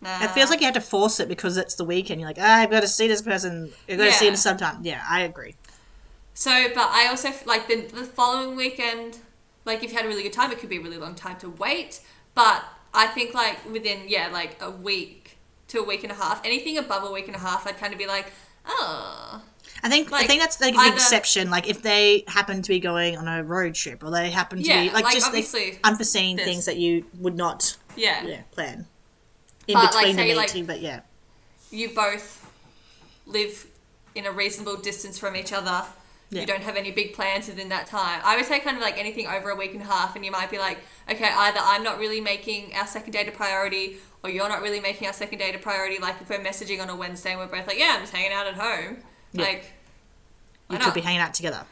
[0.00, 0.24] Nah.
[0.24, 2.20] It feels like you have to force it because it's the weekend.
[2.20, 3.70] You're like, ah, I've got to see this person.
[3.88, 4.30] I've got to see Yeah.
[4.32, 4.78] him sometime.
[4.82, 5.54] Yeah, I agree.
[6.34, 9.18] So, but I also like the the following weekend.
[9.64, 11.36] Like if you had a really good time, it could be a really long time
[11.38, 12.00] to wait.
[12.34, 15.36] But I think like within yeah like a week
[15.68, 17.92] to a week and a half, anything above a week and a half, I'd kind
[17.92, 18.32] of be like,
[18.66, 19.42] oh,
[19.82, 21.50] I think I think that's like either- exception.
[21.50, 24.64] Like if they happen to be going on a road trip or they happen to
[24.64, 28.24] Yeah, be like, like, just like, unforeseen there's- things that you would not yeah.
[28.24, 28.86] yeah plan
[29.66, 30.66] in But, like, between the like- meeting.
[30.66, 31.00] but yeah,
[31.70, 32.48] you both
[33.26, 33.66] live
[34.14, 35.84] in a reasonable distance from each other.
[36.30, 36.40] Yeah.
[36.40, 38.20] You don't have any big plans within that time.
[38.24, 40.30] I would say kind of like anything over a week and a half, and you
[40.30, 40.78] might be like,
[41.10, 44.80] okay, either I'm not really making our second date a priority, or you're not really
[44.80, 45.98] making our second date a priority.
[45.98, 48.32] Like if we're messaging on a Wednesday and we're both like, yeah, I'm just hanging
[48.32, 48.98] out at home.
[49.32, 49.44] Yeah.
[49.44, 49.72] Like,
[50.70, 50.94] you could not?
[50.94, 51.64] be hanging out together.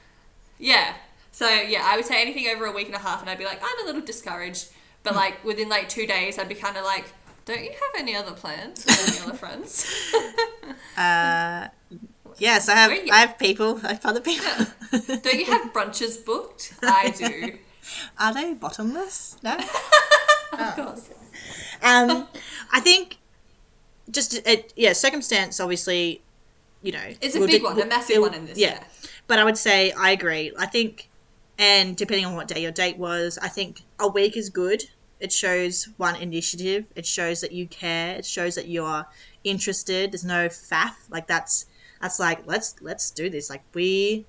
[0.59, 0.95] Yeah.
[1.33, 3.45] So yeah, I would say anything over a week and a half, and I'd be
[3.45, 4.69] like, I'm a little discouraged.
[5.03, 7.07] But like within like two days, I'd be kind of like,
[7.47, 9.87] don't you have any other plans with any other friends?
[10.97, 11.69] Uh,
[12.37, 12.91] yes, I have.
[12.91, 13.81] I have people.
[13.85, 14.45] I have other people.
[14.91, 16.75] don't you have brunches booked?
[16.83, 17.59] I do.
[18.19, 19.37] Are they bottomless?
[19.43, 19.57] No.
[20.53, 21.11] Of course.
[21.83, 22.29] um,
[22.73, 23.17] I think
[24.11, 26.21] just it, yeah, circumstance obviously,
[26.83, 28.59] you know, It's a will big de- one, a massive it- one in this.
[28.59, 28.83] Yeah.
[29.27, 30.53] But I would say I agree.
[30.59, 31.09] I think,
[31.59, 34.85] and depending on what day your date was, I think a week is good.
[35.21, 36.87] It shows one initiative.
[36.97, 38.17] It shows that you care.
[38.17, 39.07] It shows that you're
[39.45, 40.13] interested.
[40.13, 40.95] There's no faff.
[41.11, 41.67] Like that's
[42.01, 43.51] that's like let's let's do this.
[43.51, 44.25] Like we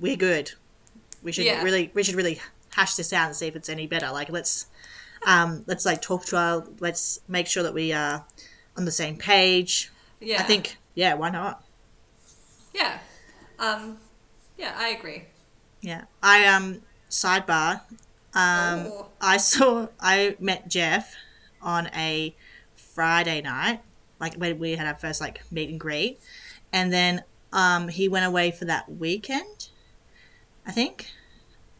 [0.00, 0.52] we're good.
[1.22, 1.62] We should Yeah.
[1.62, 2.40] really we should really
[2.74, 4.10] hash this out and see if it's any better.
[4.10, 4.66] Like let's
[5.26, 8.24] um let's like talk to our let's make sure that we are
[8.78, 9.90] on the same page.
[10.20, 10.40] Yeah.
[10.40, 11.62] I think yeah, why not?
[12.74, 12.98] Yeah.
[13.58, 13.98] Um.
[14.56, 15.24] Yeah, I agree.
[15.80, 16.04] Yeah.
[16.22, 17.80] I um sidebar.
[18.34, 19.06] Um Oh.
[19.20, 21.14] I saw I met Jeff
[21.62, 22.34] on a
[22.74, 23.80] Friday night,
[24.20, 26.18] like when we had our first like meet and greet.
[26.72, 29.68] And then um he went away for that weekend,
[30.66, 31.10] I think.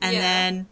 [0.01, 0.21] And Yeah.
[0.21, 0.67] then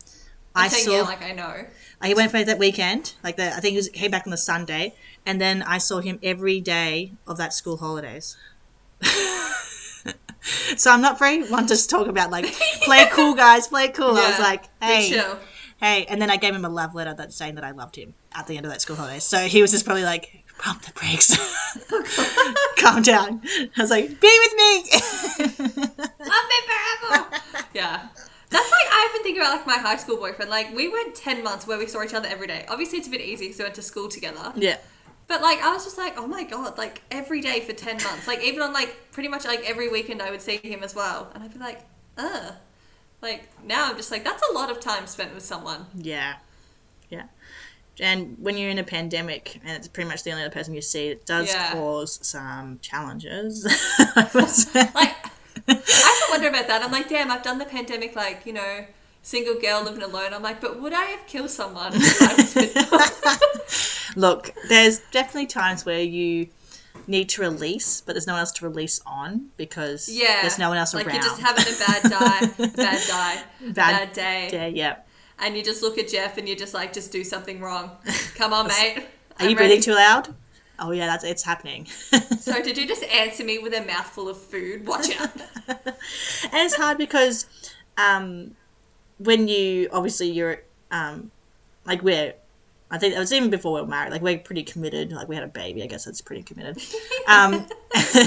[0.55, 1.67] I saw yeah, like I know.
[2.03, 4.37] he went for that weekend, like the I think he was, came back on the
[4.37, 8.37] Sunday, and then I saw him every day of that school holidays.
[10.77, 12.47] so I'm not very one to talk about like
[12.83, 14.17] play cool guys, play cool.
[14.17, 15.23] I was like, hey,
[15.81, 18.15] hey, and then I gave him a love letter that saying that I loved him
[18.33, 19.19] at the end of that school holiday.
[19.19, 21.37] So he was just probably like, pump the brakes,
[22.79, 23.41] calm down.
[23.77, 25.57] I was like, be with me.
[25.79, 27.43] Love me forever.
[27.75, 28.09] yeah.
[28.51, 30.51] That's like I've been thinking about like my high school boyfriend.
[30.51, 32.65] Like we went ten months where we saw each other every day.
[32.69, 34.53] Obviously, it's a bit easy because we went to school together.
[34.57, 34.79] yeah,
[35.29, 38.27] But like I was just like, oh my god, like every day for ten months.
[38.27, 41.31] Like even on like pretty much like every weekend I would see him as well,
[41.35, 41.81] and I'd be like,
[42.17, 42.53] uh,
[43.23, 45.87] like now I'm just like that's a lot of time spent with someone.
[45.95, 46.37] yeah,
[47.11, 47.25] yeah.
[48.01, 50.81] And when you're in a pandemic and it's pretty much the only other person you
[50.81, 51.73] see, it does Yeah.
[51.73, 53.67] cause some challenges.
[53.99, 54.81] I would say.
[54.95, 55.17] Like
[55.69, 56.83] I often wonder about that.
[56.83, 58.87] I'm like, damn, I've done the pandemic like you know.
[59.23, 60.33] Single girl living alone.
[60.33, 61.93] I'm like, but would I have killed someone?
[61.95, 66.49] if I was with Look, there's definitely times where you
[67.07, 70.69] need to release, but there's no one else to release on because Yeah, there's no
[70.71, 71.15] one else like around.
[71.17, 72.05] you're just having a bad
[72.59, 74.49] a bad a Bad bad day.
[74.53, 74.97] yeah, yeah.
[75.39, 77.91] and you just look at Jeff and you're just like, just do something wrong.
[78.35, 79.07] Come on, mate.
[79.41, 80.35] Are you I'm breathing ready." too loud?
[80.79, 81.87] Oh yeah, that's it's happening.
[82.41, 84.87] So did you just answer me with a mouthful of food?
[84.87, 85.31] Watch out.
[85.69, 87.47] and it's hard because
[87.97, 88.53] um,
[89.19, 91.31] when you obviously you're um,
[91.85, 92.35] like we're
[92.91, 95.35] I think it was even before we were married like we're pretty committed like we
[95.35, 96.79] had a baby I guess that's pretty committed
[97.29, 97.67] um,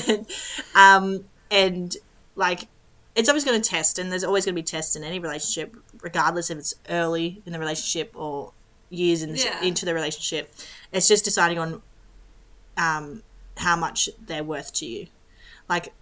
[0.75, 1.95] um, and
[2.35, 2.67] like
[3.15, 5.75] it's always going to test and there's always going to be tests in any relationship
[6.01, 8.51] regardless if it's early in the relationship or
[8.89, 9.63] years in the, Yeah.
[9.63, 10.53] into the relationship
[10.91, 11.81] it's just deciding on
[12.77, 13.21] um,
[13.57, 15.07] how much they're worth to you
[15.67, 15.93] like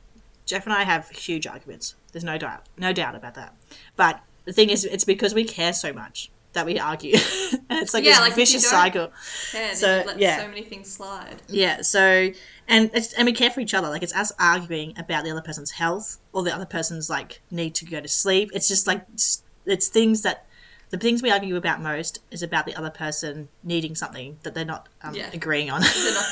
[0.45, 1.93] Jeff and I have huge arguments.
[2.11, 3.53] There's no doubt, no doubt about that.
[3.95, 7.13] But the thing is, it's because we care so much that we argue,
[7.69, 9.11] and it's like Yeah, this like, vicious cycle.
[9.53, 10.39] Yeah, So, yeah.
[10.41, 11.35] so many things slide.
[11.47, 11.81] Yeah.
[11.81, 12.31] So,
[12.67, 13.87] and it's and we care for each other.
[13.89, 17.75] Like it's us arguing about the other person's health or the other person's like need
[17.75, 18.49] to go to sleep.
[18.55, 20.47] It's just like it's, it's things that
[20.89, 24.65] the things we argue about most is about the other person needing something that they're
[24.65, 25.29] not um, Yeah.
[25.31, 25.81] agreeing on.
[25.81, 26.25] They're not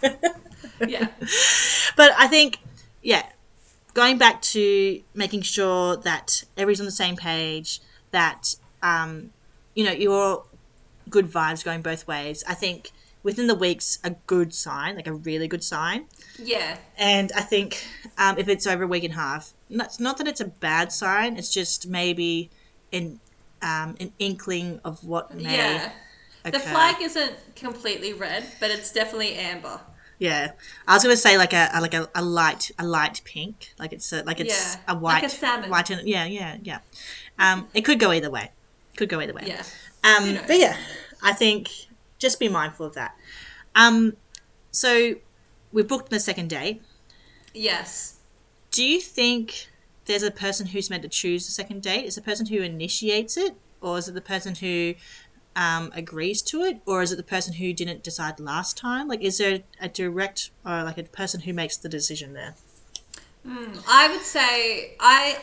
[0.00, 0.18] doing.
[0.88, 1.08] yeah.
[1.96, 2.56] but I think,
[3.02, 3.26] yeah,
[3.94, 9.30] going back to making sure that everybody's on the same page, that um,
[9.74, 10.44] you know you're
[11.08, 12.44] good vibes going both ways.
[12.48, 12.90] I think
[13.22, 16.06] within the weeks a good sign, like a really good sign.
[16.38, 16.78] Yeah.
[16.96, 17.84] And I think
[18.16, 20.90] um, if it's over a week and a half, not, not that it's a bad
[20.92, 21.36] sign.
[21.36, 22.50] It's just maybe
[22.92, 23.20] an
[23.62, 25.92] um, an inkling of what may Yeah.
[26.44, 26.52] occur.
[26.52, 29.80] The flag isn't completely red, but it's definitely amber.
[30.20, 30.52] Yeah,
[30.86, 33.94] I was gonna say like a, a like a, a light a light pink, like
[33.94, 35.70] it's a, like it's Yeah, a like white a salmon.
[35.70, 36.80] white and yeah yeah yeah.
[37.38, 38.50] Um, it could go either way.
[38.98, 39.44] Could go either way.
[39.46, 39.62] Yeah.
[40.04, 40.76] Um, but yeah,
[41.22, 41.70] I think
[42.18, 43.16] just be mindful of that.
[43.74, 44.14] Um,
[44.70, 45.14] so
[45.72, 46.82] we booked the second date.
[47.54, 48.18] Yes.
[48.70, 49.68] Do you think
[50.04, 52.04] there's a person who's meant to choose the second date?
[52.04, 54.94] Is the person who initiates it, or is it the person who
[55.56, 59.08] um, agrees to it, or is it the person who didn't decide last time?
[59.08, 62.54] Like, is there a direct or like a person who makes the decision there?
[63.88, 65.38] I would say I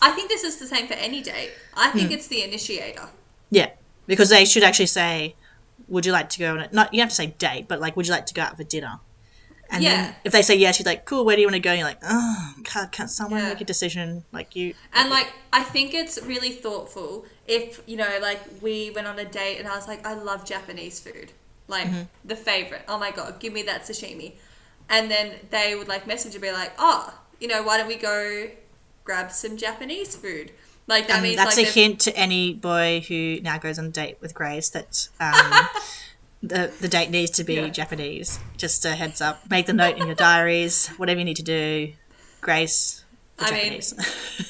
[0.00, 1.52] I think this is the same for any date.
[1.74, 2.14] I think Hmm.
[2.14, 3.08] it's the initiator.
[3.50, 3.70] Yeah,
[4.06, 5.36] because they should actually say,
[5.88, 7.96] "Would you like to go on a not?" You have to say date, but like,
[7.96, 9.00] "Would you like to go out for dinner?"
[9.70, 9.90] And Yeah.
[9.90, 11.78] then if they say yes, you're like, "Cool, where do you want to go?" And
[11.80, 13.48] you're like, "Oh, can't, can't someone Yeah.
[13.50, 14.74] make a decision?" Like you.
[14.92, 19.24] And like I think it's really thoughtful if, you know, like we went on a
[19.40, 21.28] date and I was like, I love Japanese food.
[21.68, 22.02] Like Mm-hmm.
[22.32, 22.82] the favorite.
[22.88, 24.32] Oh my god, give me that sashimi.
[24.88, 27.02] And then they would like message and be like, Oh,
[27.40, 28.48] you know, why don't we go
[29.04, 30.50] grab some Japanese food?
[30.86, 33.86] Like that And means that's like a hint to any boy who now goes on
[33.86, 35.52] a date with Grace that um,
[36.42, 37.68] the the date needs to be Yeah.
[37.68, 38.38] Japanese.
[38.56, 39.48] Just a heads up.
[39.48, 40.88] Make the note in your diaries.
[40.98, 41.92] Whatever you need to do,
[42.40, 43.01] Grace.
[43.38, 43.80] I mean,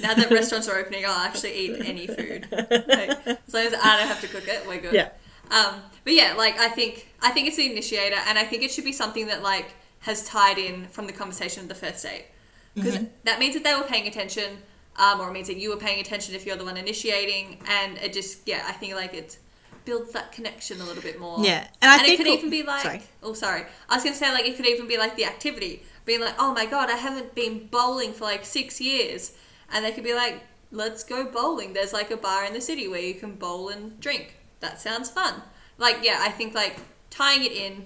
[0.00, 2.48] now that restaurants are opening, I'll actually eat any food.
[2.50, 4.94] Like, as long as I don't have to cook it, we're good.
[4.94, 5.10] yeah.
[5.50, 8.70] Um, but yeah, like I think I think it's the initiator, and I think it
[8.70, 12.26] should be something that like has tied in from the conversation of the first date,
[12.74, 13.04] because Mm-hmm.
[13.24, 14.58] that means that they were paying attention,
[14.96, 17.98] um, or it means that you were paying attention if you're the one initiating, and
[17.98, 19.38] it just yeah, I think like it
[19.84, 21.38] builds that connection a little bit more.
[21.40, 23.02] Yeah, and I and think it could even be like sorry.
[23.22, 26.20] oh sorry, I was gonna say like it could even be like the activity, being
[26.20, 29.32] like oh my god, I haven't been bowling for like six years,
[29.72, 31.74] and they could be like let's go bowling.
[31.74, 34.36] There's like a bar in the city where you can bowl and drink.
[34.60, 35.42] That sounds fun.
[35.78, 36.76] Like yeah, I think like
[37.10, 37.84] tying it in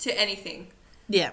[0.00, 0.68] to anything.
[1.08, 1.32] Yeah.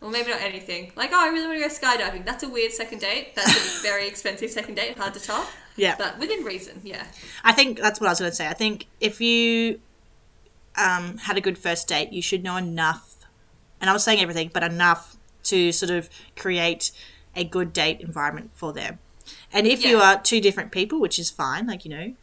[0.00, 0.92] Well, maybe not anything.
[0.96, 2.26] Like, oh, I really want to go skydiving.
[2.26, 3.34] That's a weird second date.
[3.34, 4.98] That's a very expensive second date.
[4.98, 5.48] Hard to top.
[5.76, 5.94] Yeah.
[5.96, 7.04] But within reason, yeah.
[7.42, 8.46] I think that's what I was going to say.
[8.46, 9.80] I think if you
[10.76, 13.16] um, had a good first date, you should know enough,
[13.80, 15.13] and I was saying everything, but enough
[15.44, 16.90] to sort of create
[17.36, 18.98] a good date environment for them.
[19.52, 22.14] And if you are two different people, which is fine, like, you know,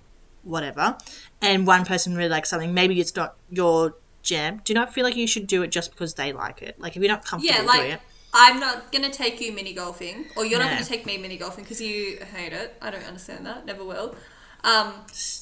[0.43, 0.97] whatever,
[1.41, 5.15] and one person really likes something, maybe it's not your jam, do not feel like
[5.15, 6.79] you should do it just because they like it.
[6.79, 8.01] Like, if you're not comfortable Yeah, doing it.
[8.33, 11.17] I'm not going to take you mini golfing, or you're not going to take me
[11.17, 12.77] mini golfing because you hate it.
[12.81, 13.65] I don't understand that.
[13.65, 14.15] Never will.
[14.63, 14.93] Um,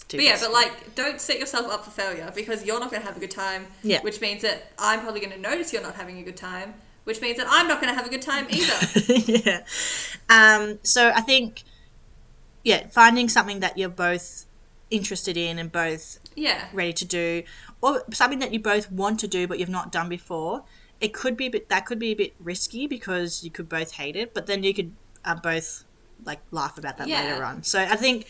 [0.10, 3.08] but yeah, but like, don't set yourself up for failure because you're not going to
[3.08, 3.68] have a good time.
[3.84, 4.02] Yeah.
[4.02, 7.22] Which means that I'm probably going to notice you're not having a good time, which
[7.22, 9.14] means that I'm not going to have a good time either.
[9.26, 9.64] yeah.
[10.30, 11.64] Um, so I think,
[12.64, 14.46] yeah, finding something that you're both
[14.92, 16.68] interested in and both yeah.
[16.74, 17.44] ready to do,
[17.82, 20.64] or something that you both want to do but you've not done before.
[21.02, 23.94] It could be a bit that could be a bit risky because you could both
[23.94, 24.92] hate it, but then you could
[25.24, 25.84] uh, both
[26.26, 27.24] like laugh about that Yeah.
[27.24, 27.64] later on.
[27.64, 28.28] So I think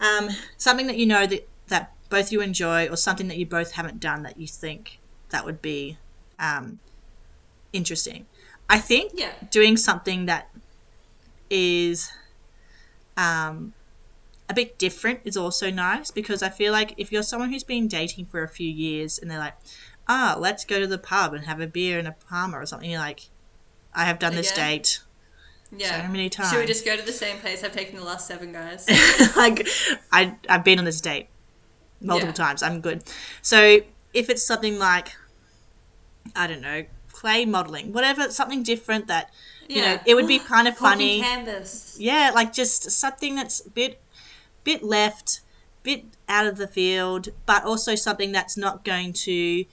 [0.00, 3.72] um, something that you know that that both you enjoy, or something that you both
[3.72, 5.98] haven't done that you think that would be
[6.38, 6.78] um,
[7.72, 8.26] interesting.
[8.68, 9.32] I think Yeah.
[9.50, 10.48] doing something that
[11.50, 12.10] is
[13.16, 13.72] um,
[14.48, 17.88] a bit different is also nice because I feel like if you're someone who's been
[17.88, 19.54] dating for a few years and they're like,
[20.06, 22.90] ah, let's go to the pub and have a beer and a parma or something,
[22.90, 23.28] you're like,
[23.94, 25.00] I have done this date
[25.76, 26.06] Yeah.
[26.06, 26.50] so many times.
[26.50, 28.86] Should we just go to the same place I've taken the last seven guys?
[29.36, 29.66] like
[30.12, 31.28] I I've been on this date
[32.00, 32.46] multiple Yeah.
[32.46, 32.62] times.
[32.62, 33.02] I'm good.
[33.42, 33.80] So
[34.14, 35.12] if it's something like
[36.36, 36.84] I don't know,
[37.18, 39.30] clay modeling, whatever, something different that
[39.68, 41.20] you know, it would be kind of funny.
[41.20, 41.96] Canvas.
[41.98, 44.00] Yeah, like just something that's a bit
[44.64, 45.40] bit left,
[45.82, 49.64] bit out of the field, but also something that's not going to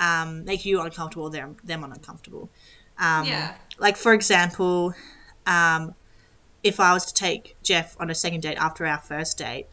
[0.00, 2.50] um, make you uncomfortable or them them uncomfortable.
[2.98, 3.54] Um, Yeah.
[3.78, 4.94] Like for example,
[5.46, 5.94] um,
[6.62, 9.66] if I was to take Jeff on a second date after our first date,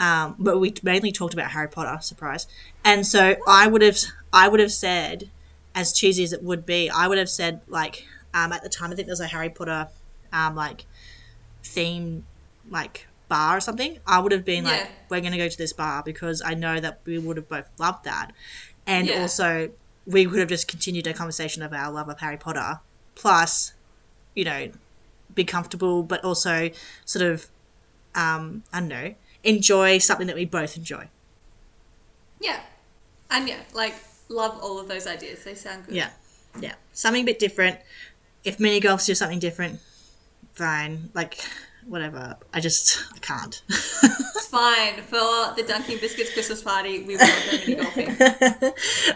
[0.00, 2.46] um, but we mainly talked about Harry Potter, surprise,
[2.84, 3.98] and so I would have
[4.32, 5.30] I would have said,
[5.74, 8.04] as cheesy as it would be, I would have said like
[8.34, 9.88] um, at the time I think there was a Harry Potter
[10.32, 10.86] um, like
[11.64, 12.24] theme
[12.68, 13.98] like bar or something.
[14.06, 16.80] I would have been like, we're going to go to this bar because I know
[16.80, 18.32] that we would have both loved that,
[18.86, 19.20] and Yeah.
[19.20, 19.72] also
[20.06, 22.80] we would have just continued a conversation of our love of Harry Potter,
[23.14, 23.72] plus,
[24.34, 24.70] you know,
[25.32, 26.70] be comfortable, but also
[27.04, 27.46] sort of,
[28.14, 31.08] um, I don't know, enjoy something that we both enjoy.
[32.40, 32.60] Yeah.
[33.30, 33.94] And yeah, like
[34.32, 35.44] love all of those ideas.
[35.44, 35.94] They sound good.
[35.94, 36.10] Yeah,
[36.60, 37.78] yeah, something a bit different.
[38.44, 39.80] If mini golfs do something different,
[40.54, 41.10] fine.
[41.14, 41.38] Like,
[41.86, 42.36] whatever.
[42.52, 43.62] I just I can't.
[43.68, 45.00] It's fine.
[45.02, 48.16] For the Dunking Biscuits Christmas party, we will go mini golfing.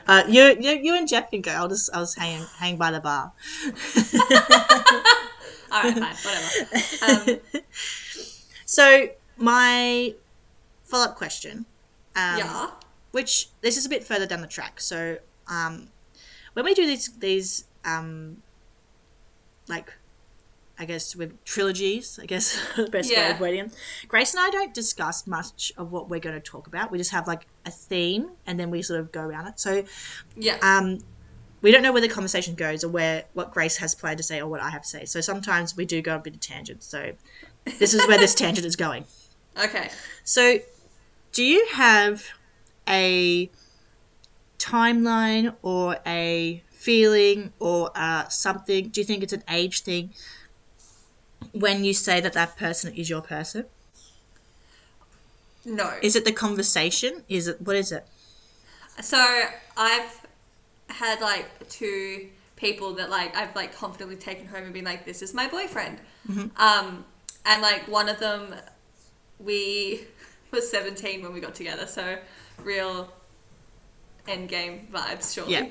[0.06, 1.50] uh, you, you, you and Jeff can go.
[1.50, 3.32] I'll just, I'll just hang, hang by the bar.
[5.72, 7.30] All right, fine, whatever.
[7.32, 7.62] Um,
[8.68, 10.12] So my
[10.84, 11.64] follow-up question,
[12.16, 12.70] um, yeah.
[13.16, 14.78] Which this is a bit further down the track.
[14.78, 15.16] So
[15.48, 15.88] um,
[16.52, 18.42] when we do these, these um,
[19.68, 19.90] like,
[20.78, 23.72] I guess with trilogies, I guess the best way of wording.
[24.06, 26.90] Grace and I don't discuss much of what we're going to talk about.
[26.92, 29.58] We just have like a theme, and then we sort of go around it.
[29.58, 29.84] So
[30.34, 30.58] Yeah.
[30.60, 30.98] um,
[31.62, 34.40] we don't know where the conversation goes or where what Grace has planned to say
[34.42, 35.06] or what I have to say.
[35.06, 36.82] So sometimes we do go a bit of tangent.
[36.82, 37.12] So
[37.78, 39.06] this is where this tangent is going.
[39.58, 39.88] okay.
[40.24, 40.58] So
[41.32, 42.22] do you have
[42.88, 43.50] a
[44.58, 48.88] timeline or a feeling or uh, something?
[48.88, 50.10] Do you think it's an age thing
[51.52, 53.66] when you say that that person is your person?
[55.64, 55.94] No.
[56.00, 57.24] Is it the conversation?
[57.28, 58.06] Is it what is it?
[59.00, 59.18] So
[59.76, 60.26] I've
[60.88, 65.22] had like two people that like I've like confidently taken home and been like, this
[65.22, 65.98] is my boyfriend.
[66.56, 67.04] Um,
[67.44, 68.54] and like one of them,
[69.38, 70.02] we
[70.50, 72.18] was 17 when we got together, so
[72.62, 73.12] real
[74.28, 75.52] end game vibes, surely.
[75.52, 75.66] Yeah.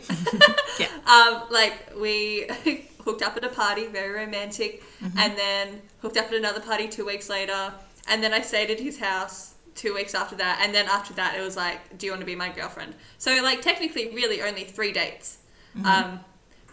[0.80, 0.88] yeah.
[1.06, 2.48] um, like we
[3.04, 5.20] hooked up at a party, very romantic, Mm-hmm.
[5.20, 7.74] and then hooked up at another party two weeks later,
[8.08, 11.38] and then I stayed at his house two weeks after that, and then after that
[11.38, 12.96] it was like, do you want to be my girlfriend?
[13.18, 15.40] So like technically, really only three dates,
[15.78, 15.86] Mm-hmm.
[15.86, 16.20] um,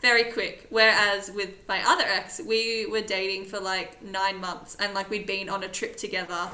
[0.00, 0.66] very quick.
[0.70, 5.26] Whereas with my other ex, we were dating for like nine months, and like we'd
[5.26, 6.48] been on a trip together,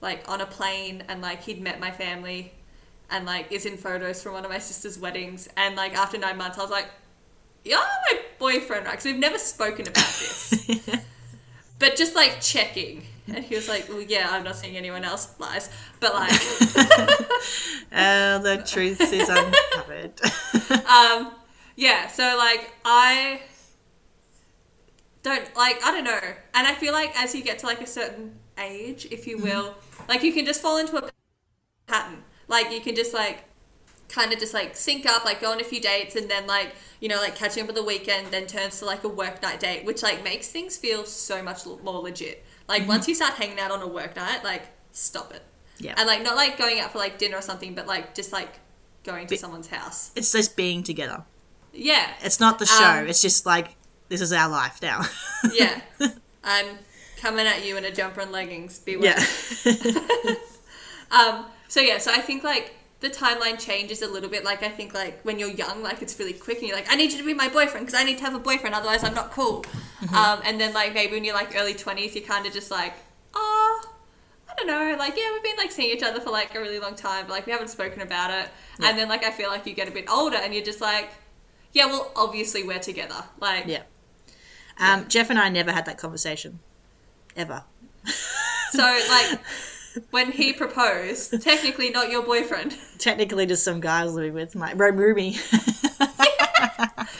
[0.00, 2.52] like on a plane, and like he'd met my family.
[3.10, 6.36] And like is in photos from one of my sister's weddings, and like after nine
[6.36, 6.86] months, I was like,
[7.64, 8.92] you're my boyfriend, right?
[8.92, 10.86] Because we've never spoken about this.
[11.78, 13.04] but just like checking.
[13.32, 15.34] And he was like, well, yeah, I'm not seeing anyone else.
[15.38, 15.70] Lies.
[16.00, 16.32] But like,
[17.92, 20.12] Uh, the truth is uncovered.
[20.86, 21.32] um,
[21.76, 23.40] yeah, so like, I
[25.22, 26.20] don't, like, I don't know.
[26.54, 29.74] And I feel like as you get to like a certain age, if you will,
[30.08, 31.10] like you can just fall into a
[31.86, 32.22] pattern.
[32.50, 33.44] Like you can just like,
[34.10, 36.74] kind of just like sync up, like go on a few dates, and then like
[37.00, 39.60] you know like catching up at the weekend, then turns to like a work night
[39.60, 42.44] date, which like makes things feel so much more legit.
[42.68, 45.42] Like once you start hanging out on a work night, like stop it.
[45.78, 45.94] Yeah.
[45.96, 48.58] And like not like going out for like dinner or something, but like just like
[49.04, 50.10] going to someone's house.
[50.14, 51.24] it's just being together.
[51.72, 52.84] Yeah, It's not the show.
[52.84, 53.76] Um, it's just like
[54.08, 55.02] this is our life now.
[55.52, 55.80] yeah.
[56.42, 56.78] I'm
[57.18, 58.78] coming at you in a jumper and leggings.
[58.80, 59.16] Beware.
[59.64, 60.34] yeah.
[61.12, 64.44] Um, so yeah, so I think like the timeline changes a little bit.
[64.44, 66.96] Like I think like when you're young, like it's really quick, and you're like, I
[66.96, 69.14] need you to be my boyfriend because I need to have a boyfriend, otherwise I'm
[69.14, 69.64] not cool.
[70.14, 72.94] Um, and then like maybe when you're like early twenties, you're kind of just like,
[73.34, 73.92] oh,
[74.48, 76.80] I don't know, like yeah, we've been like seeing each other for like a really
[76.80, 78.50] long time, but like we haven't spoken about it.
[78.82, 81.10] And then like I feel like you get a bit older, and you're just like,
[81.72, 83.22] yeah, well obviously we're together.
[83.38, 83.82] Like yeah.
[84.80, 86.58] Um, Jeff and I never had that conversation.
[87.36, 87.62] Ever.
[88.72, 89.38] so like.
[90.10, 92.76] When he proposed, technically not your boyfriend.
[92.98, 95.36] Technically, just some guy I was living with, my room roomie.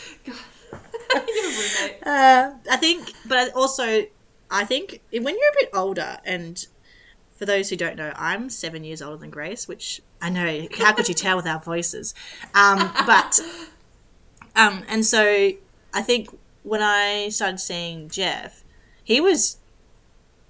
[1.14, 2.07] roommate.
[2.07, 4.05] Uh, I think, but also,
[4.51, 6.64] I think when you're a bit older and
[7.37, 10.68] for those who don't know, I'm seven years older than Grace, which I know.
[10.79, 12.14] How could you tell with our voices?
[12.55, 13.41] Um, but
[14.55, 15.53] um, and so
[15.95, 16.29] I think
[16.62, 18.62] when I started seeing Jeff,
[19.03, 19.57] he was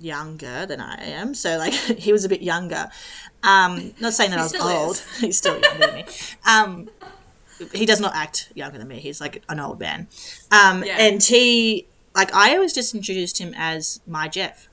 [0.01, 2.91] younger than I am, so like he was a bit younger.
[3.43, 4.97] Um, not saying that I was old.
[4.97, 5.07] is.
[5.21, 6.05] He's still younger than me.
[6.47, 6.89] Um,
[7.75, 8.99] he does not act younger than me.
[9.01, 10.09] He's like an old man.
[10.51, 10.97] Um, Yeah.
[10.99, 14.69] and he like I always just introduced him as my Jeff.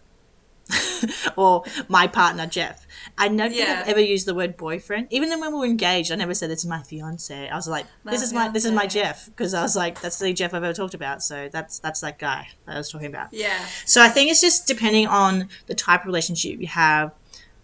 [1.35, 2.85] or my partner Jeff.
[3.17, 3.81] I think Yeah.
[3.83, 5.07] I've ever used the word boyfriend.
[5.11, 7.49] Even then when we were engaged, I never said this is my fiance.
[7.49, 8.87] I was like, My this is my this is my.
[8.87, 11.21] Jeff because I was like, that's the Jeff I've ever talked about.
[11.23, 13.33] So that's that's that guy that I was talking about.
[13.33, 13.65] Yeah.
[13.85, 17.11] So I think it's just depending on the type of relationship you have,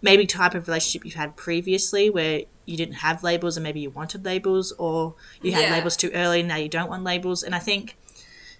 [0.02, 3.90] maybe type of relationship you've had previously where you didn't have labels and maybe you
[3.90, 5.72] wanted labels or you had Yeah.
[5.72, 7.42] labels too early and now you don't want labels.
[7.42, 7.96] And I think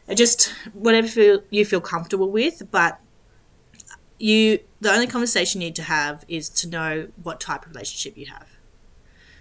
[0.08, 2.98] it just whatever you feel comfortable with, but
[4.18, 8.16] you the only conversation you need to have is to know what type of relationship
[8.16, 8.48] you have.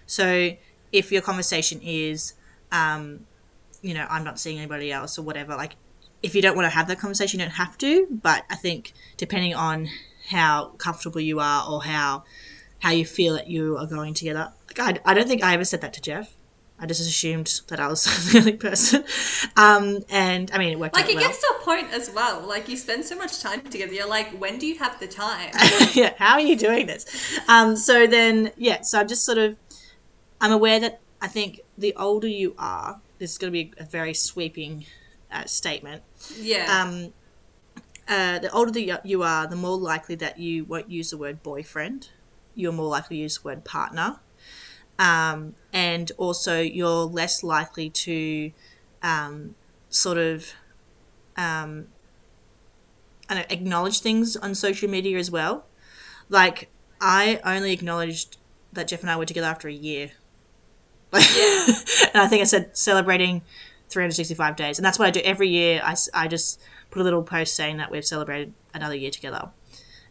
[0.06, 0.52] So
[0.92, 2.34] if your conversation is,
[2.72, 3.26] um,
[3.82, 5.76] you know, I'm not seeing anybody else or whatever, like
[6.22, 8.08] if you don't want to have that conversation, you don't have to.
[8.10, 9.90] But I think depending on
[10.30, 12.24] how comfortable you are or how
[12.80, 15.66] how you feel that you are going together, like I, I don't think I ever
[15.66, 16.34] said that to Jeff.
[16.80, 19.06] I just assumed that I was the only person,
[19.56, 21.24] um, and I mean it worked Like it well.
[21.28, 22.42] gets to a point as well.
[22.42, 23.94] Like you spend so much time together.
[23.94, 25.52] You're like, when do you have the time?
[25.94, 27.06] yeah, how are you doing this?
[27.48, 29.56] Um, so then, yeah, so I'm just sort of,
[30.42, 33.86] I'm aware that I think the older you are, this is going to be a
[33.86, 34.86] very sweeping
[35.32, 36.02] uh, statement.
[36.38, 36.82] Yeah.
[36.82, 37.14] Um,
[38.08, 41.42] uh, the older the, you are, the more likely that you won't use the word
[41.42, 42.10] boyfriend.
[42.56, 44.18] You're more likely to use the word partner.
[45.00, 48.52] Um, and also, you're less likely to
[49.02, 49.56] um,
[49.90, 50.54] sort of
[51.36, 51.88] um,
[53.30, 55.66] I don't know, acknowledge things on social media as well.
[56.30, 56.70] Like,
[57.02, 58.38] I only acknowledged
[58.72, 60.12] that Jeff and I were together after a year.
[61.12, 61.66] Like, Yeah.
[62.14, 63.42] and I think I said celebrating
[63.90, 64.78] 365 days.
[64.78, 65.82] And that's what I do every year.
[65.84, 66.60] I, I just
[66.92, 69.50] put a little post saying that we've celebrated another year together.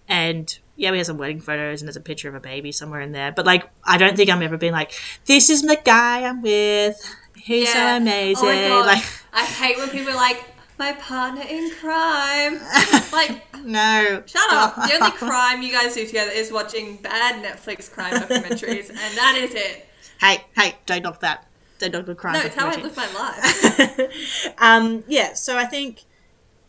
[0.08, 3.00] And yeah, we have some wedding photos and there's a picture of a baby somewhere
[3.00, 3.30] in there.
[3.30, 4.92] But like, I don't think I'm ever being like,
[5.26, 7.00] this is the guy I'm with.
[7.36, 8.48] He's so amazing.
[8.48, 8.86] Oh my god.
[8.86, 10.44] Like, I hate when people are like,
[10.80, 12.60] my partner in crime.
[13.12, 14.24] like, no.
[14.26, 14.74] shut up.
[14.74, 19.38] The only crime you guys do together is watching bad Netflix crime documentaries, and that
[19.40, 19.88] is it.
[20.20, 21.46] Hey, hey, don't knock that.
[21.78, 22.32] Don't knock the crime.
[22.32, 24.54] No, it's how I live my life.
[24.58, 26.00] um, yeah, so I think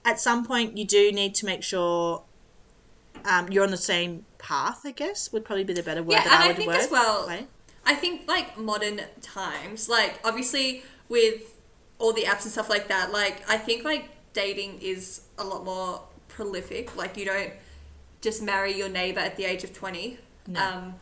[0.05, 2.25] at some point you do need to make sure
[3.25, 4.81] um, you're on the same path.
[4.85, 6.67] I guess would probably be the better word Yeah, that and I I would think
[6.67, 6.77] word.
[6.77, 7.47] as well- Right?
[7.85, 11.59] I think like modern times, like obviously with
[11.99, 15.65] all the apps and stuff like that, like I think like dating is a lot
[15.65, 16.95] more prolific.
[16.95, 17.51] Like you don't
[18.21, 20.17] just marry your neighbor at the age of twenty.
[20.47, 20.61] No.
[20.61, 20.95] Um,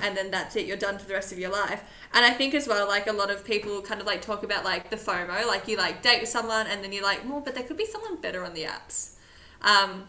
[0.00, 1.82] and then that's it, you're done for the rest of your life.
[2.14, 4.64] And I think as well, like a lot of people kind of like talk about
[4.64, 7.54] like the FOMO, like you like date with someone and then you're like, well, but
[7.54, 9.14] there could be someone better on the apps.
[9.60, 10.04] Um,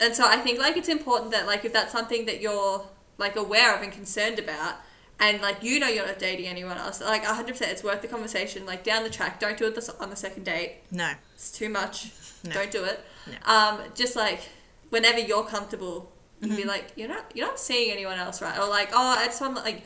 [0.00, 2.86] and so I think like it's important that like if that's something that you're
[3.18, 4.76] like aware of and concerned about,
[5.18, 8.64] and like you know you're not dating anyone else, like 100% it's worth the conversation.
[8.66, 10.76] Like down the track, don't do it this- on the second date.
[10.90, 11.12] No.
[11.34, 12.12] It's too much.
[12.44, 12.52] No.
[12.52, 13.04] Don't do it.
[13.26, 13.52] No.
[13.54, 14.40] Um, just like
[14.88, 16.56] whenever you're comfortable, you Mm-hmm.
[16.56, 18.58] be like, you're not you're not seeing anyone else, right?
[18.58, 19.82] Or like, oh, I just want like.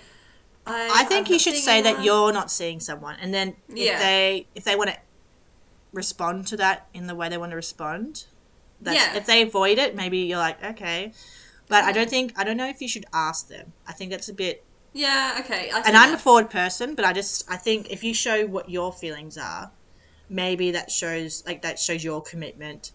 [0.67, 3.77] I, I think I'm you should say that you're not seeing someone, and then if
[3.77, 3.99] Yeah.
[3.99, 4.97] they if they want to
[5.93, 8.25] respond to that in the way they want to respond,
[8.81, 9.17] that's, Yeah.
[9.17, 11.13] if they avoid it, maybe you're like okay.
[11.69, 13.73] But I don't think I don't know if you should ask them.
[13.87, 15.37] I think that's a bit Yeah.
[15.41, 15.71] Okay.
[15.73, 18.69] I and I'm a forward person, but I just I think if you show what
[18.71, 19.71] your feelings are,
[20.29, 22.93] maybe that shows like that shows your commitment.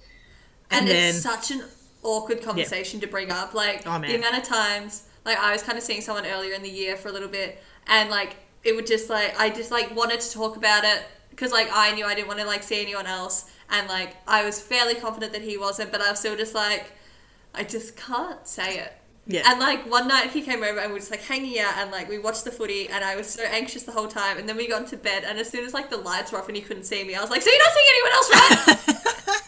[0.72, 1.64] and, And, then it's such an
[2.04, 3.54] awkward conversation to bring up.
[3.54, 6.62] Like Oh, the amount of times, like I was kind of seeing someone earlier in
[6.62, 9.96] the year for a little bit, and like it would just like I just like
[9.96, 12.82] wanted to talk about it because like I knew I didn't want to like see
[12.82, 16.36] anyone else, and like I was fairly confident that he wasn't, but I was still
[16.36, 16.92] just like
[17.54, 18.94] I just can't say it.
[19.28, 21.74] yeah, And like one night he came over and we were just like hanging out
[21.78, 24.48] and like we watched the footy and I was so anxious the whole time and
[24.48, 26.56] then we got into bed and as soon as like the lights were off and
[26.56, 28.30] he couldn't see me, I was like, So you're not seeing anyone else,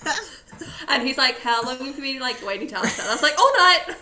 [0.07, 0.88] right?
[0.89, 3.07] and he's like, How long have you been like waiting to ask that?
[3.07, 3.95] I was like, All night.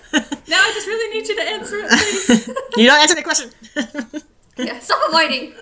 [0.47, 2.47] Now I just really need you to answer it, please.
[2.77, 3.51] you don't answer the question.
[4.57, 5.53] yeah, stop avoiding.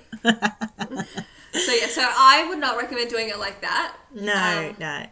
[1.57, 3.95] So yeah, so I would not recommend doing it like that.
[4.13, 4.33] no,
[4.69, 5.05] Um, no.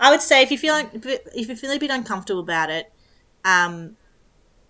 [0.00, 2.92] I would say if you feel like if you feel a bit uncomfortable about it,
[3.44, 3.96] um,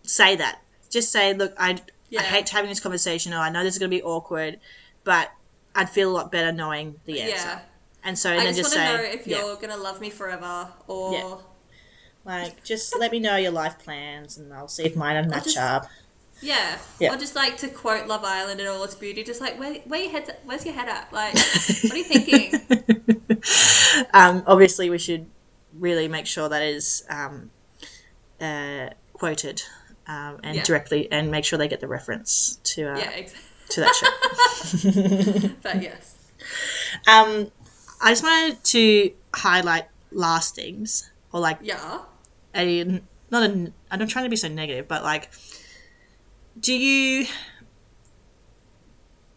[0.03, 0.61] say that.
[0.91, 1.79] Just say, look, I
[2.11, 2.21] Yeah.
[2.21, 4.59] I hate having this conversation, or I know this is going to be awkward,
[5.05, 5.31] but
[5.75, 7.47] I'd feel a lot better knowing the answer.
[7.49, 7.61] Yeah.
[8.05, 9.39] And so, and I then just just want to know if yeah.
[9.39, 11.35] you're gonna love me forever or Yeah.
[12.25, 15.57] Like, just let me know your life plans, and I'll see if mine match just-
[15.57, 15.87] up.
[16.43, 16.79] Yeah.
[17.01, 17.15] Yeah.
[17.15, 20.03] Or just like to quote Love Island and all its beauty, just like where where
[20.03, 21.13] your head's at, where's your head at?
[21.13, 22.53] Like what are you thinking?
[24.15, 25.27] Um, obviously, we should
[25.79, 27.51] really make sure that is um,
[28.41, 29.63] uh, quoted
[30.07, 30.63] um, and Yeah.
[30.63, 33.49] directly, and make sure they get the reference to uh, yeah, exactly.
[33.71, 35.49] to that show.
[35.63, 36.17] But yes.
[37.09, 37.51] um,
[38.01, 42.01] I just wanted to highlight last things, or like Yeah.
[42.55, 42.85] a
[43.31, 43.73] not a.
[43.91, 45.31] I'm not trying to be so negative, but like,
[46.59, 47.27] do you,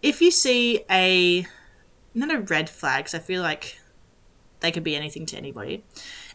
[0.02, 1.46] if you see a
[2.14, 3.80] not a red flag, 'cause I feel like
[4.62, 5.84] they could be anything to anybody.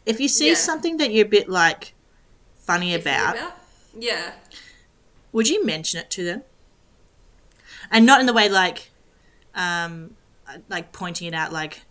[0.05, 0.55] If you see Yeah.
[0.55, 1.95] something that you're a bit like
[2.59, 3.37] funny about,
[3.99, 4.33] Yeah.
[5.33, 6.43] would you mention it to them?
[7.91, 8.91] And not in the way like,
[9.55, 10.17] um,
[10.69, 11.83] like pointing it out, like,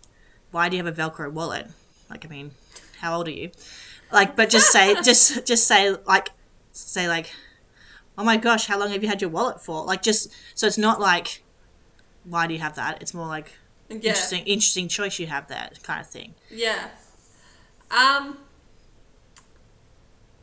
[0.50, 1.66] why do you have a Velcro wallet?
[2.08, 2.52] Like, I mean,
[3.00, 3.50] how old are you?
[4.12, 6.30] Like, but just say, just, just say, like,
[6.72, 7.32] say like,
[8.20, 9.84] oh my gosh, how long have you had your wallet for?
[9.84, 11.42] Like, just so it's not like,
[12.24, 13.00] why do you have that?
[13.02, 13.52] It's more like
[13.88, 13.96] Yeah.
[13.96, 16.34] interesting, interesting choice you have that kind of thing.
[16.50, 16.88] Yeah.
[17.90, 18.38] Um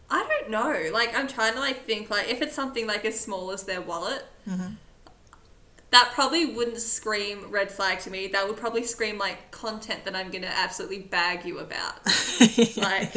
[0.10, 0.90] I don't know.
[0.92, 3.82] Like I'm trying to like think like if it's something like as small as their
[3.82, 4.26] wallet,
[5.92, 8.28] that probably wouldn't scream red flag to me.
[8.28, 11.96] That would probably scream like content that I'm gonna absolutely bag you about.
[12.78, 13.14] Like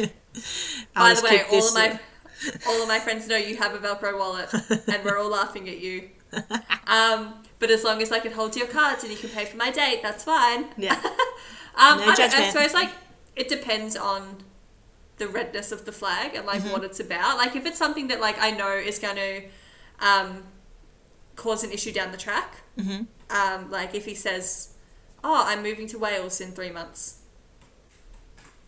[0.95, 1.99] by the way, all of my
[2.67, 4.53] all of my friends know you have a Velcro wallet,
[4.87, 6.09] and we're all laughing at you.
[6.87, 9.55] Um, but as long as like it holds your cards and you can pay for
[9.55, 10.65] my date, that's fine.
[10.77, 10.95] yeah,
[11.75, 12.89] Um, No I, I suppose like
[13.37, 14.37] it depends on
[15.19, 16.71] the redness of the flag and like Mm-hmm.
[16.73, 17.37] what it's about.
[17.37, 19.43] Like if it's something that like I know is going to
[20.05, 20.43] um,
[21.37, 22.57] cause an issue down the track.
[22.77, 23.07] Mhm.
[23.29, 24.73] Um, like if he says,
[25.23, 27.19] "Oh, I'm moving to Wales in three months,"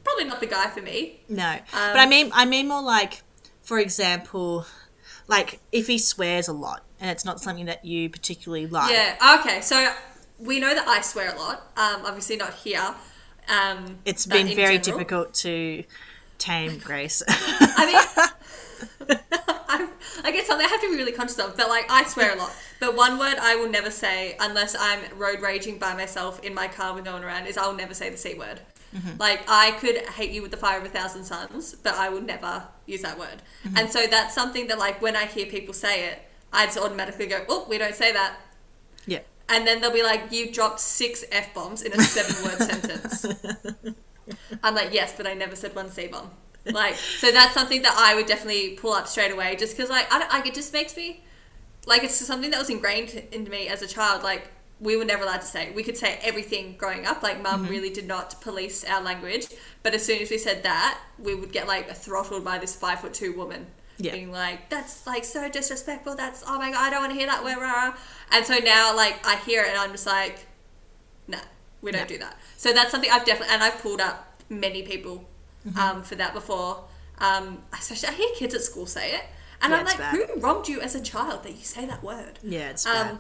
[0.03, 1.19] probably not the guy for me.
[1.28, 1.57] no.
[1.71, 3.21] but I mean, I mean more like,
[3.64, 4.66] for example,
[5.28, 8.91] like if he swears a lot and it's not something that you particularly like.
[8.91, 9.39] Yeah.
[9.39, 9.61] Okay.
[9.61, 9.93] So
[10.38, 11.72] we know that I swear a lot.
[11.78, 12.93] Um, obviously not here.
[13.49, 14.99] Um, It's been very general.
[14.99, 15.84] difficult to
[16.38, 17.24] tame Grace.
[17.28, 17.86] I
[19.07, 19.18] mean,
[19.68, 19.89] I'm,
[20.24, 21.57] like something I have to be really conscious of.
[21.57, 22.53] But like, I swear a lot.
[22.80, 26.68] But one word I will never say unless I'm road raging by myself in my
[26.68, 28.61] car with no one around is I'll never say the c word.
[28.94, 29.18] Mm-hmm.
[29.20, 32.22] Like I could hate you with the fire of a thousand suns, but I will
[32.22, 33.41] never use that word.
[33.66, 33.78] Mm-hmm.
[33.78, 36.22] And so that's something that like when I hear people say it,
[36.52, 38.38] I just automatically go, "Oh, we don't say that."
[39.06, 39.20] yeah.
[39.50, 43.26] And then they'll be like, "You dropped six f bombs in a seven word sentence."
[44.64, 46.32] I'm like, "Yes, but I never said one c bomb."
[46.66, 50.12] Like, so that's something that I would definitely pull up straight away, just because like
[50.14, 51.24] I don't, like it just makes me
[51.86, 54.24] like it's something that was ingrained into me as a child.
[54.24, 54.52] Like
[54.84, 55.71] we were never allowed to say.
[55.71, 57.23] We could say everything growing up.
[57.23, 59.47] Like mum really did not police our language,
[59.84, 62.99] but as soon as we said that, we would get like throttled by this five
[63.01, 63.67] foot two woman
[63.97, 64.11] Yeah.
[64.11, 66.15] being like, "That's like so disrespectful.
[66.15, 67.95] That's oh my god, I don't want to hear that." Where rah."
[68.31, 70.45] and so now like I hear it and I'm just like,
[71.27, 71.38] "Nah,
[71.81, 74.17] we don't do that." So that's something I've definitely and I've pulled up
[74.49, 75.29] many people
[75.65, 75.79] Mm-hmm.
[75.79, 76.84] um, for that before.
[77.19, 79.23] Um, especially I hear kids at school say it,
[79.61, 80.13] and Yeah, I'm like, bad.
[80.13, 83.11] "Who wronged you as a child that you say that word?" Yeah, it's bad.
[83.11, 83.19] Um,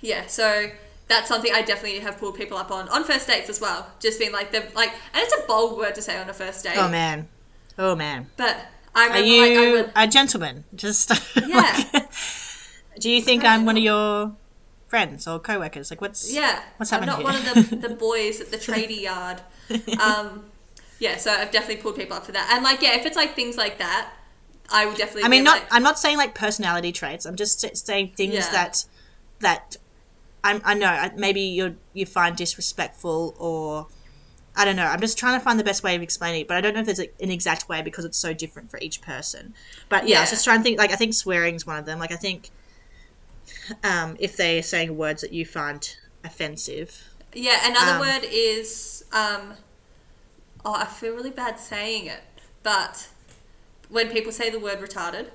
[0.00, 0.70] yeah, so
[1.08, 3.90] that's something I definitely have pulled people up on on first dates as well.
[4.00, 6.64] Just being like the like, and it's a bold word to say on a first
[6.64, 6.76] date.
[6.76, 7.28] oh man.
[7.78, 8.26] Oh man.
[8.36, 8.56] But
[8.94, 10.64] I Are you like I went, a gentleman?
[10.74, 11.12] Just
[11.46, 11.84] Yeah.
[13.00, 14.34] Do you think I'm one of your
[14.88, 15.90] friends or co-workers?
[15.90, 17.10] Like what's yeah, What's happening?
[17.14, 17.52] I'm not here?
[17.54, 19.40] one of the the boys at the tradie yard.
[20.00, 20.46] Um,
[20.98, 23.36] yeah, so I've definitely pulled people up for that, and like yeah, if it's like
[23.36, 24.10] things like that,
[24.72, 25.22] I would definitely.
[25.24, 25.60] I mean, not.
[25.60, 27.24] like, I'm not saying like personality traits.
[27.24, 28.50] I'm just saying things Yeah.
[28.50, 28.84] that
[29.40, 29.76] that
[30.44, 30.60] I'm.
[30.64, 33.86] I know maybe you you find disrespectful or
[34.56, 34.86] I don't know.
[34.86, 36.80] I'm just trying to find the best way of explaining it, but I don't know
[36.80, 39.54] if there's a, an exact way because it's so different for each person.
[39.88, 40.78] But yeah, I was just trying to think.
[40.78, 41.98] Like I think swearing's one of them.
[41.98, 42.50] Like I think
[43.84, 47.04] um, if they're saying words that you find offensive.
[47.34, 49.54] Yeah, another Um, word is um
[50.64, 52.20] oh, I feel really bad saying it,
[52.62, 53.08] but
[53.88, 55.30] when people say the word retarded,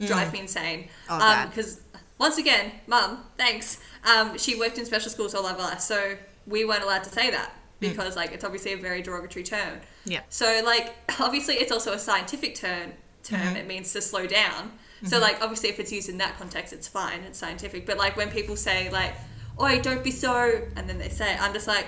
[0.00, 0.88] drive me insane.
[1.08, 1.80] Oh, um, because
[2.18, 3.80] once again, mum, thanks.
[4.04, 6.16] Um, she worked in special schools all of her life, so
[6.46, 9.80] we weren't allowed to say that because like it's obviously a very derogatory term.
[10.04, 10.20] Yeah.
[10.28, 12.92] So like obviously it's also a scientific term
[13.22, 13.54] term.
[13.56, 14.72] It means to slow down.
[15.04, 17.86] So like obviously if it's used in that context it's fine, it's scientific.
[17.86, 19.14] But like when people say like,
[19.60, 21.86] Oi, don't be so and then they say it, I'm just like,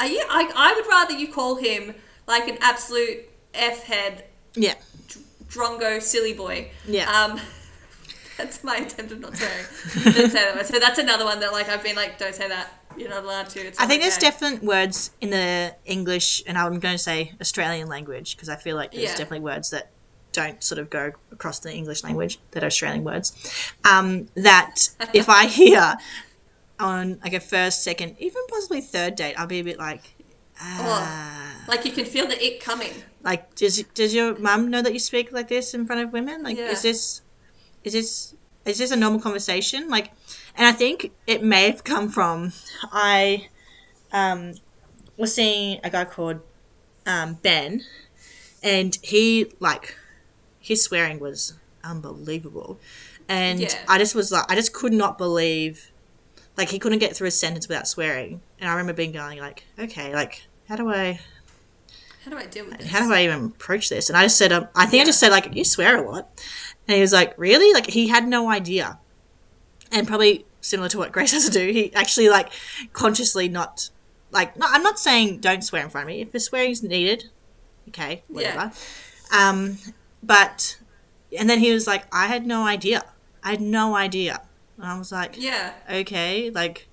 [0.00, 1.94] Are you I I would rather you call him
[2.26, 3.20] like an absolute
[3.54, 4.24] F head
[4.56, 4.74] Yeah.
[5.46, 6.70] drongo silly boy.
[6.88, 7.08] Yeah.
[7.08, 7.38] Um
[8.44, 9.64] that's my attempt of not swearing.
[10.04, 10.66] don't say that word.
[10.66, 12.72] So that's another one that like I've been like, don't say that.
[12.96, 13.60] you're not allowed to.
[13.60, 14.26] It's I think there's okay.
[14.30, 18.76] definite words in the English, and I'm going to say Australian language because I feel
[18.76, 19.16] like there's Yeah.
[19.16, 19.90] definitely words that
[20.32, 23.32] don't sort of go across the English language that are Australian words.
[23.84, 25.96] Um, that if I hear
[26.78, 30.02] on like a first, second, even possibly third date, I'll be a bit like,
[30.60, 31.64] ah.
[31.68, 32.92] like you can feel the it coming.
[33.22, 36.42] like does does your mum know that you speak like this in front of women
[36.42, 36.70] like Yeah.
[36.70, 37.20] is this
[37.84, 40.10] is this is this a normal conversation like
[40.56, 42.52] and i think it may have come from
[42.92, 43.48] i
[44.12, 44.52] um
[45.16, 46.40] was seeing a guy called
[47.06, 47.82] um ben
[48.62, 49.96] and he like
[50.60, 52.78] his swearing was unbelievable
[53.28, 53.78] and Yeah.
[53.88, 55.90] i just was like i just could not believe
[56.56, 59.64] like he couldn't get through a sentence without swearing and i remember being going like
[59.78, 61.18] okay like how do i
[62.24, 62.90] How do I deal with this?
[62.90, 64.10] how do I even approach this?
[64.10, 65.04] And I just said, um, I think Yeah.
[65.04, 66.28] I just said, like, you swear a lot.
[66.90, 67.72] And he was like, really?
[67.72, 68.98] Like, he had no idea.
[69.92, 72.50] And probably similar to what Grace has to do, he actually, like,
[72.92, 73.90] consciously not,
[74.32, 76.20] like, no, I'm not saying don't swear in front of me.
[76.20, 77.26] If the swearing is needed,
[77.90, 78.72] okay, whatever.
[79.32, 79.78] Um,
[80.20, 80.80] but,
[81.38, 83.04] and then he was like, I had no idea.
[83.44, 84.42] I had no idea.
[84.76, 85.72] And I was like, Yeah.
[85.88, 86.88] okay, like,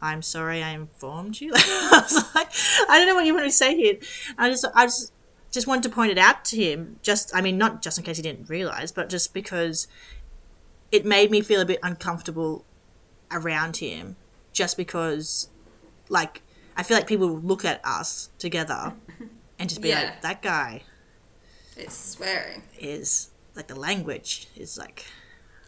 [0.00, 1.52] I'm sorry I informed you.
[1.54, 2.48] I was like,
[2.88, 3.96] I don't know what you want to say here.
[4.38, 5.12] I just, I just,
[5.54, 6.98] just wanted to point it out to him.
[7.02, 9.86] Just, I mean, not just in case he didn't realize, but just because
[10.92, 12.64] it made me feel a bit uncomfortable
[13.30, 14.16] around him.
[14.52, 15.48] Just because,
[16.08, 16.42] like,
[16.76, 18.92] I feel like people look at us together
[19.58, 20.02] and just be Yeah.
[20.02, 20.82] like, that guy
[21.76, 22.62] It's swearing.
[22.78, 25.04] is like the language is like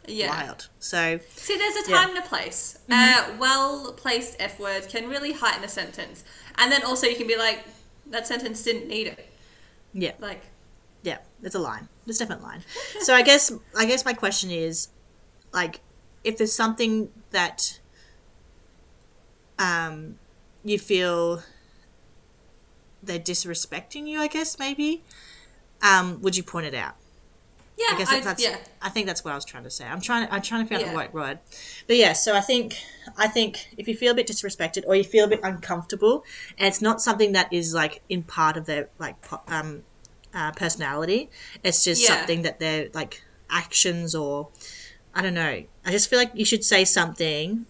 [0.06, 0.28] Yeah.
[0.28, 0.68] wild.
[0.80, 1.96] So See, there's a Yeah.
[1.98, 2.78] time and a place.
[2.88, 3.32] Mm-hmm.
[3.32, 6.24] Uh, a well placed F word can really heighten a sentence.
[6.56, 7.64] And then also you can be like,
[8.06, 9.32] that sentence didn't need it.
[9.96, 10.42] Yeah, Like,
[11.02, 11.88] Yeah, it's a line.
[12.06, 12.62] It's a definite line.
[13.00, 14.88] So I guess I guess my question is,
[15.52, 15.80] like,
[16.22, 17.80] if there's something that
[19.58, 20.18] um
[20.64, 21.42] you feel
[23.02, 25.04] they're disrespecting you, I guess maybe,
[25.80, 26.96] um, would you point it out?
[27.78, 28.56] Yeah, I guess I, that's yeah.
[28.80, 29.84] I think that's what I was trying to say.
[29.86, 31.38] I'm trying I'm trying to figure out the right word.
[31.86, 32.74] But yeah, so I think
[33.16, 36.24] I think if you feel a bit disrespected or you feel a bit uncomfortable
[36.58, 39.16] and it's not something that is like in part of their like
[39.48, 39.82] um
[40.34, 41.30] uh, personality,
[41.62, 42.16] it's just Yeah.
[42.16, 44.48] something that they're like actions or
[45.14, 45.62] I don't know.
[45.84, 47.66] I just feel like you should say something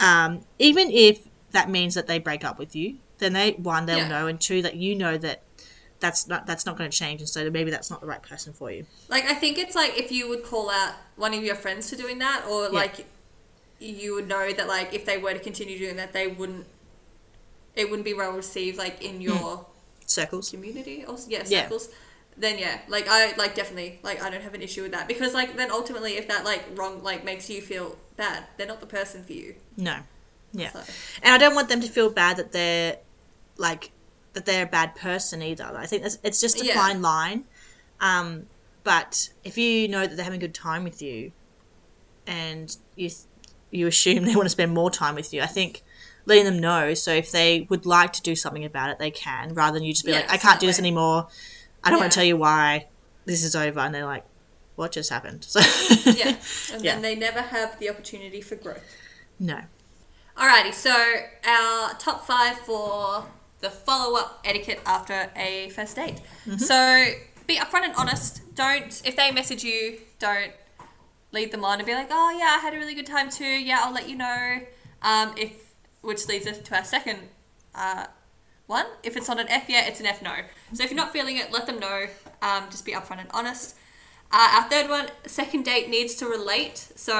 [0.00, 3.98] um even if that means that they break up with you, then they one they'll
[3.98, 4.08] Yeah.
[4.08, 5.42] know and two that you know that
[6.00, 8.52] that's not that's not going to change and so maybe that's not the right person
[8.52, 8.86] for you.
[9.08, 11.96] Like, I think it's like if you would call out one of your friends for
[11.96, 13.06] doing that, or like
[13.78, 16.66] you would know that, like, if they were to continue doing that, they wouldn't,
[17.74, 19.20] it wouldn't be well received, like, in hmm.
[19.22, 19.66] your
[20.06, 20.50] Circles.
[20.50, 21.62] community or, yeah, Yeah.
[21.62, 21.88] circles.
[22.36, 25.34] Then yeah, like I like definitely like I don't have an issue with that because
[25.34, 28.86] like then ultimately if that like wrong like makes you feel bad, they're not the
[28.86, 29.56] person for you.
[29.76, 29.98] No.
[30.52, 30.70] Yeah.
[30.70, 30.80] So.
[31.22, 32.96] And I don't want them to feel bad that they're
[33.58, 33.90] like
[34.32, 35.64] that they're a bad person either.
[35.64, 36.74] I think that's, it's just a Yeah.
[36.74, 37.44] fine line.
[38.00, 38.46] Um,
[38.84, 41.32] but if you know that they're having a good time with you,
[42.26, 43.10] and you
[43.70, 45.82] you assume they want to spend more time with you, I think
[46.26, 46.94] letting them know.
[46.94, 49.92] So if they would like to do something about it, they can, rather than you
[49.92, 51.28] just be Yeah, like, I can't do this anymore.
[51.84, 52.88] I don't want to tell you why
[53.26, 54.24] this is over, and they're like,
[54.76, 55.44] what just happened?
[55.48, 55.60] So
[56.10, 56.36] Yeah.
[56.72, 56.94] And Yeah.
[56.94, 58.84] then they never have the opportunity for growth.
[59.38, 59.60] no.
[60.36, 60.90] Alrighty, so
[61.44, 63.26] our top five for
[63.60, 66.20] the follow up etiquette after a first date.
[66.58, 67.06] So
[67.46, 68.54] be upfront and honest.
[68.54, 70.52] Don't, if they message you, don't
[71.32, 73.44] lead them on and be like, oh yeah, I had a really good time too.
[73.44, 74.60] Yeah, I'll let you know.
[75.02, 75.70] Um, if
[76.02, 77.18] which leads us to our second
[77.74, 78.06] uh,
[78.66, 78.86] one.
[79.02, 80.34] If it's not an F yeah, it's an F no.
[80.72, 82.06] So if you're not feeling it, let them know.
[82.40, 83.76] Um, just be upfront and honest.
[84.32, 86.78] Uh, our third one, second date needs to relate.
[86.94, 87.18] So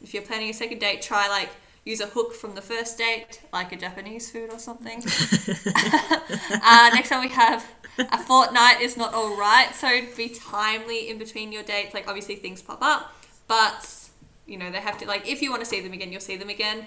[0.00, 1.50] if you're planning a second date, try like
[1.86, 4.98] use a hook from the first date, like a Japanese food or something.
[6.62, 7.66] uh, next one we have
[7.98, 9.74] a fortnight is not all right.
[9.74, 11.94] So be timely in between your dates.
[11.94, 13.14] Like obviously things pop up,
[13.48, 14.10] but
[14.46, 16.36] you know they have to like if you want to see them again, you'll see
[16.36, 16.86] them again.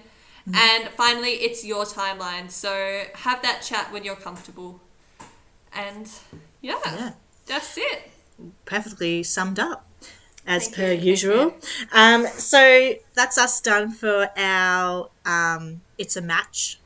[0.52, 2.50] And finally, it's your timeline.
[2.50, 4.82] So have that chat when you're comfortable.
[5.72, 6.10] And
[6.62, 7.12] yeah, Yeah.
[7.46, 8.12] that's it.
[8.66, 9.86] perfectly summed up
[10.50, 11.54] as Thank per you, usual.
[11.94, 16.80] Um, so that's us done for our um, It's a Match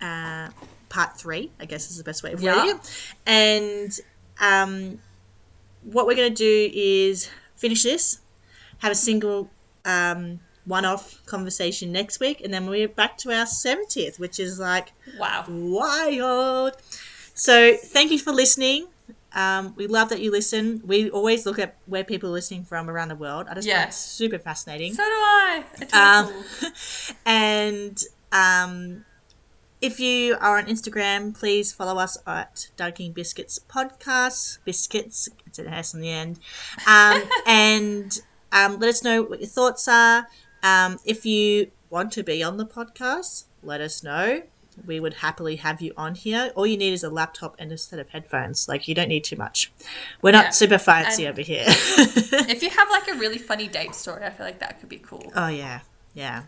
[0.00, 0.48] uh,
[0.88, 2.56] part three, I guess is the best way of Yeah.
[2.56, 3.14] wording it.
[3.26, 3.92] And
[4.40, 4.98] um,
[5.82, 8.18] what we're going to do is finish this,
[8.78, 9.50] have a single
[9.84, 14.58] um, one off conversation next week, and then we're back to our 70th, which is
[14.58, 15.44] like Wow.
[15.48, 16.72] wild.
[17.34, 18.86] So thank you for listening.
[19.36, 20.80] Um, we love that you listen.
[20.84, 23.46] We always look at where people are listening from around the world.
[23.50, 23.80] I just Yeah.
[23.80, 24.94] find it super fascinating.
[24.94, 25.64] So do I.
[25.80, 26.26] It's Um,
[26.60, 27.16] cool.
[27.26, 29.04] and um,
[29.82, 34.58] if you are on Instagram, please follow us at Dunking Biscuits Podcast.
[34.64, 36.38] Biscuits, it's an S on the end.
[36.86, 38.18] Um, and
[38.52, 40.28] um, let us know what your thoughts are.
[40.62, 44.42] Um, if you want to be on the podcast, let us know.
[44.84, 46.52] We would happily have you on here.
[46.54, 48.68] All you need is a laptop and a set of headphones.
[48.68, 49.72] Like, you don't need too much.
[50.22, 50.50] We're not Yeah.
[50.50, 51.64] super fancy And- over here.
[51.68, 54.98] If you have like a really funny date story, I feel like that could be
[54.98, 55.32] cool.
[55.34, 55.80] oh, yeah.
[56.14, 56.42] Yeah.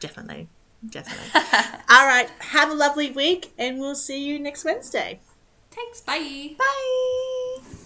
[0.00, 0.48] Definitely.
[0.88, 1.30] Definitely.
[1.90, 2.28] All right.
[2.40, 5.20] Have a lovely week, and we'll see you next Wednesday.
[5.70, 6.00] Thanks.
[6.00, 6.54] Bye.
[6.58, 7.81] Bye.